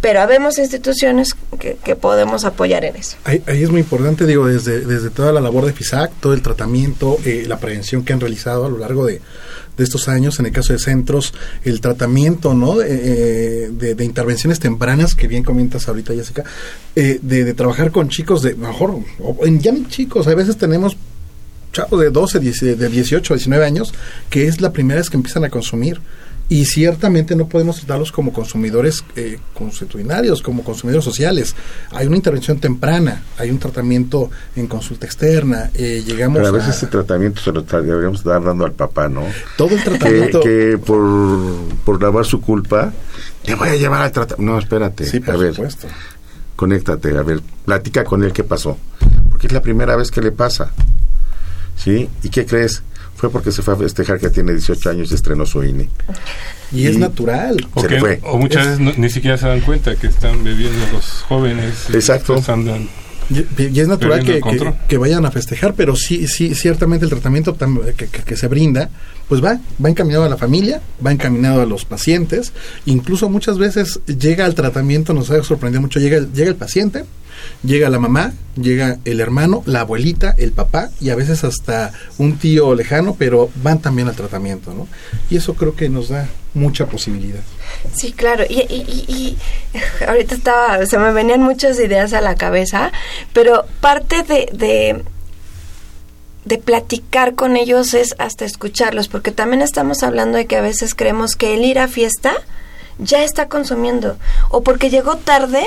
[0.00, 3.16] Pero habemos instituciones que, que podemos apoyar en eso.
[3.24, 6.42] Ahí, ahí es muy importante, digo, desde, desde toda la labor de FISAC, todo el
[6.42, 9.20] tratamiento, eh, la prevención que han realizado a lo largo de,
[9.76, 11.32] de estos años, en el caso de centros,
[11.64, 12.80] el tratamiento, ¿no?
[12.82, 16.44] Eh, de, de intervenciones tempranas, que bien comentas ahorita, Jessica,
[16.94, 18.98] eh, de, de trabajar con chicos de, mejor,
[19.60, 20.96] ya ni chicos, a veces tenemos
[21.72, 23.94] chavos de 12, 10, de 18, 19 años,
[24.30, 26.00] que es la primera vez que empiezan a consumir.
[26.48, 31.54] Y ciertamente no podemos tratarlos como consumidores eh, consuetudinarios, como consumidores sociales.
[31.92, 36.52] Hay una intervención temprana, hay un tratamiento en consulta externa, eh, llegamos Pero a a,
[36.52, 39.24] veces ese tratamiento se lo deberíamos estar dando al papá, ¿no?
[39.56, 40.40] todo el tratamiento.
[40.40, 41.00] que por,
[41.84, 42.92] por lavar su culpa,
[43.46, 44.52] le voy a llevar al tratamiento.
[44.52, 45.06] No, espérate.
[45.06, 45.88] sí, por a ver, supuesto.
[46.54, 48.76] conéctate, a ver, platica con él qué pasó.
[49.30, 50.70] Porque es la primera vez que le pasa.
[51.76, 52.08] ¿Sí?
[52.22, 52.82] ¿Y qué crees?
[53.16, 55.88] Fue porque se fue a festejar que tiene 18 años y estreno su INE.
[56.72, 57.66] Y es natural.
[57.74, 58.20] O, Se que- le fue.
[58.24, 61.88] o muchas veces no- ni siquiera se dan cuenta que están bebiendo los jóvenes.
[61.92, 62.42] Exacto.
[62.48, 62.88] andan-
[63.30, 67.10] Y, y es natural que, que- que vayan a festejar, pero sí, sí, ciertamente el
[67.10, 68.90] tratamiento tam- que, que- que se brinda,
[69.28, 72.52] pues va, va encaminado a la familia, va encaminado a los pacientes,
[72.84, 77.04] incluso muchas veces llega al tratamiento, nos ha sorprendido mucho, llega, el- llega el paciente,
[77.64, 82.36] llega la mamá, llega el hermano, la abuelita, el papá y a veces hasta un
[82.38, 84.88] tío lejano, pero van también al tratamiento, ¿no?
[85.30, 87.40] Y eso creo que nos da mucha posibilidad.
[87.94, 88.44] Sí, claro.
[88.48, 89.38] Y, y, y-
[90.06, 92.92] ahorita estaba, se me venían muchas ideas a la cabeza,
[93.32, 95.02] pero parte de, de,
[96.44, 100.94] de platicar con ellos es hasta escucharlos, porque también estamos hablando de que a veces
[100.94, 102.32] creemos que el ir a fiesta
[102.98, 104.18] ya está consumiendo,
[104.50, 105.64] o porque llegó tarde,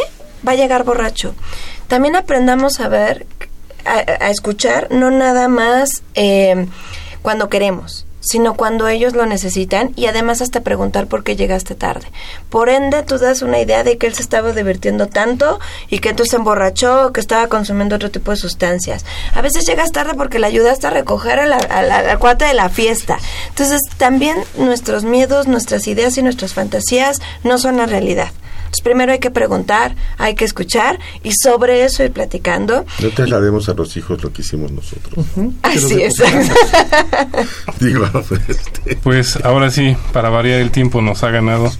[0.48, 1.34] va a llegar borracho.
[1.88, 3.26] También aprendamos a ver,
[3.86, 6.68] a, a escuchar, no nada más eh,
[7.22, 12.08] cuando queremos, sino cuando ellos lo necesitan y además hasta preguntar por qué llegaste tarde.
[12.50, 15.60] Por ende, tú das una idea de que él se estaba divirtiendo tanto
[15.92, 19.06] y que entonces se emborrachó que estaba consumiendo otro tipo de sustancias.
[19.36, 22.18] A veces llegas tarde porque le ayudaste a recoger a la, a la-
[22.48, 23.20] de la fiesta.
[23.50, 28.32] Entonces, también nuestros miedos, nuestras ideas y nuestras fantasías no son la realidad.
[28.76, 32.86] Entonces, primero hay que preguntar, hay que escuchar y sobre eso ir platicando.
[33.02, 35.26] No traslademos a los hijos lo que hicimos nosotros.
[35.62, 36.16] Así es.
[37.80, 38.06] Digo,
[38.50, 41.72] este, Pues ahora sí, para variar el tiempo nos ha ganado.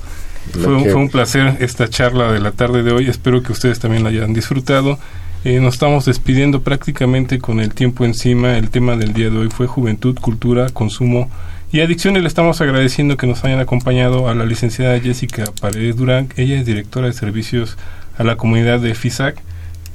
[0.54, 3.10] Fue un, fue un placer esta charla de la tarde de hoy.
[3.10, 4.98] Espero que ustedes también la hayan disfrutado.
[5.44, 8.58] Eh, nos estamos despidiendo prácticamente con el tiempo encima.
[8.58, 11.30] El tema del día de hoy fue juventud, cultura, consumo
[11.72, 12.22] y adicciones.
[12.22, 16.30] Le estamos agradeciendo que nos hayan acompañado a la licenciada Jessica Paredes Durán.
[16.38, 17.78] Ella es directora de servicios
[18.18, 19.42] a la comunidad de FISAC.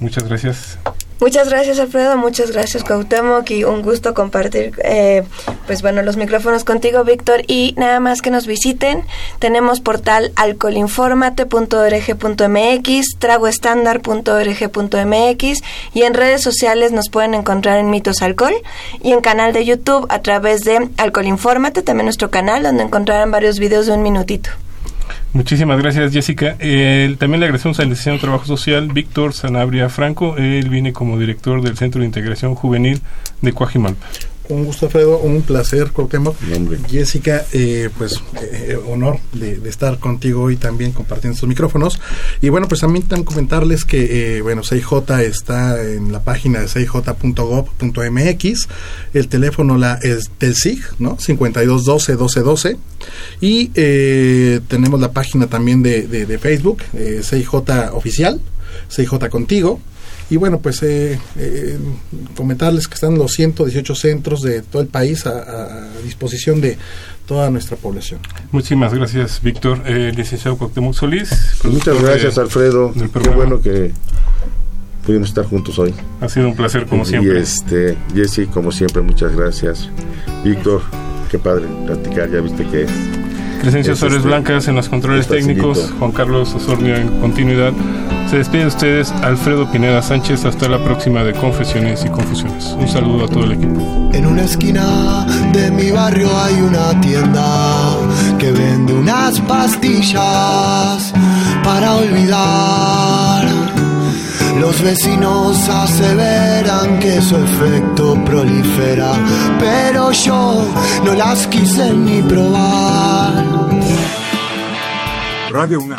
[0.01, 0.79] Muchas gracias.
[1.21, 3.51] Muchas gracias Alfredo, muchas gracias Cuauhtémoc.
[3.51, 5.23] Y un gusto compartir eh,
[5.67, 7.43] pues bueno los micrófonos contigo Víctor.
[7.47, 9.05] Y nada más que nos visiten
[9.39, 15.63] tenemos portal alcoholinformate.org.mx tragoestandar.org.mx
[15.93, 18.55] y en redes sociales nos pueden encontrar en Mitos Alcohol
[19.03, 23.59] y en canal de YouTube a través de Alcoholinfórmate, también nuestro canal donde encontrarán varios
[23.59, 24.49] videos de un minutito.
[25.33, 26.57] Muchísimas gracias, Jessica.
[26.59, 30.37] Eh, también le agradecemos al licenciado en Trabajo Social, Víctor Sanabria Franco.
[30.37, 33.01] Él viene como director del Centro de Integración Juvenil
[33.41, 34.07] de Coajimalpa.
[34.51, 36.37] Un gusto, Alfredo, un placer, Cuauhtémoc.
[36.89, 42.01] Jessica, eh, pues eh, honor de, de estar contigo hoy también compartiendo estos micrófonos.
[42.41, 46.67] Y bueno, pues también tan comentarles que, eh, bueno, 6J está en la página de
[46.67, 48.69] 6j.gov.mx.
[49.15, 51.17] El teléfono la es del SIG, ¿no?
[51.17, 52.77] 5212-1212.
[53.41, 58.41] Y eh, tenemos la página también de, de, de Facebook, eh, 6J Oficial,
[58.91, 59.81] 6J Contigo.
[60.31, 61.77] Y bueno, pues eh, eh,
[62.37, 66.79] comentarles que están los 118 centros de todo el país a, a disposición de
[67.27, 68.21] toda nuestra población.
[68.53, 69.83] Muchísimas gracias, Víctor.
[69.87, 71.29] Eh, licenciado Cuauhtémoc Solís.
[71.63, 72.93] Pues muchas productor gracias, de- Alfredo.
[72.95, 73.93] Qué bueno que
[75.05, 75.93] pudimos estar juntos hoy.
[76.21, 77.41] Ha sido un placer, como y siempre.
[77.41, 79.89] este, Jesse, como siempre, muchas gracias.
[80.45, 80.83] Víctor,
[81.31, 82.87] qué padre platicar, ya viste que
[83.63, 85.93] Crescencio es Suárez este- Blancas en los controles es técnicos.
[85.99, 87.73] Juan Carlos Osornio en continuidad.
[88.31, 90.45] Se despide de ustedes Alfredo Pineda Sánchez.
[90.45, 92.77] Hasta la próxima de Confesiones y Confusiones.
[92.79, 94.09] Un saludo a todo el equipo.
[94.13, 97.97] En una esquina de mi barrio hay una tienda
[98.39, 101.13] que vende unas pastillas
[101.65, 103.49] para olvidar.
[104.61, 109.11] Los vecinos aseveran que su efecto prolifera,
[109.59, 110.69] pero yo
[111.05, 113.45] no las quise ni probar.
[115.51, 115.99] Radio UNAM.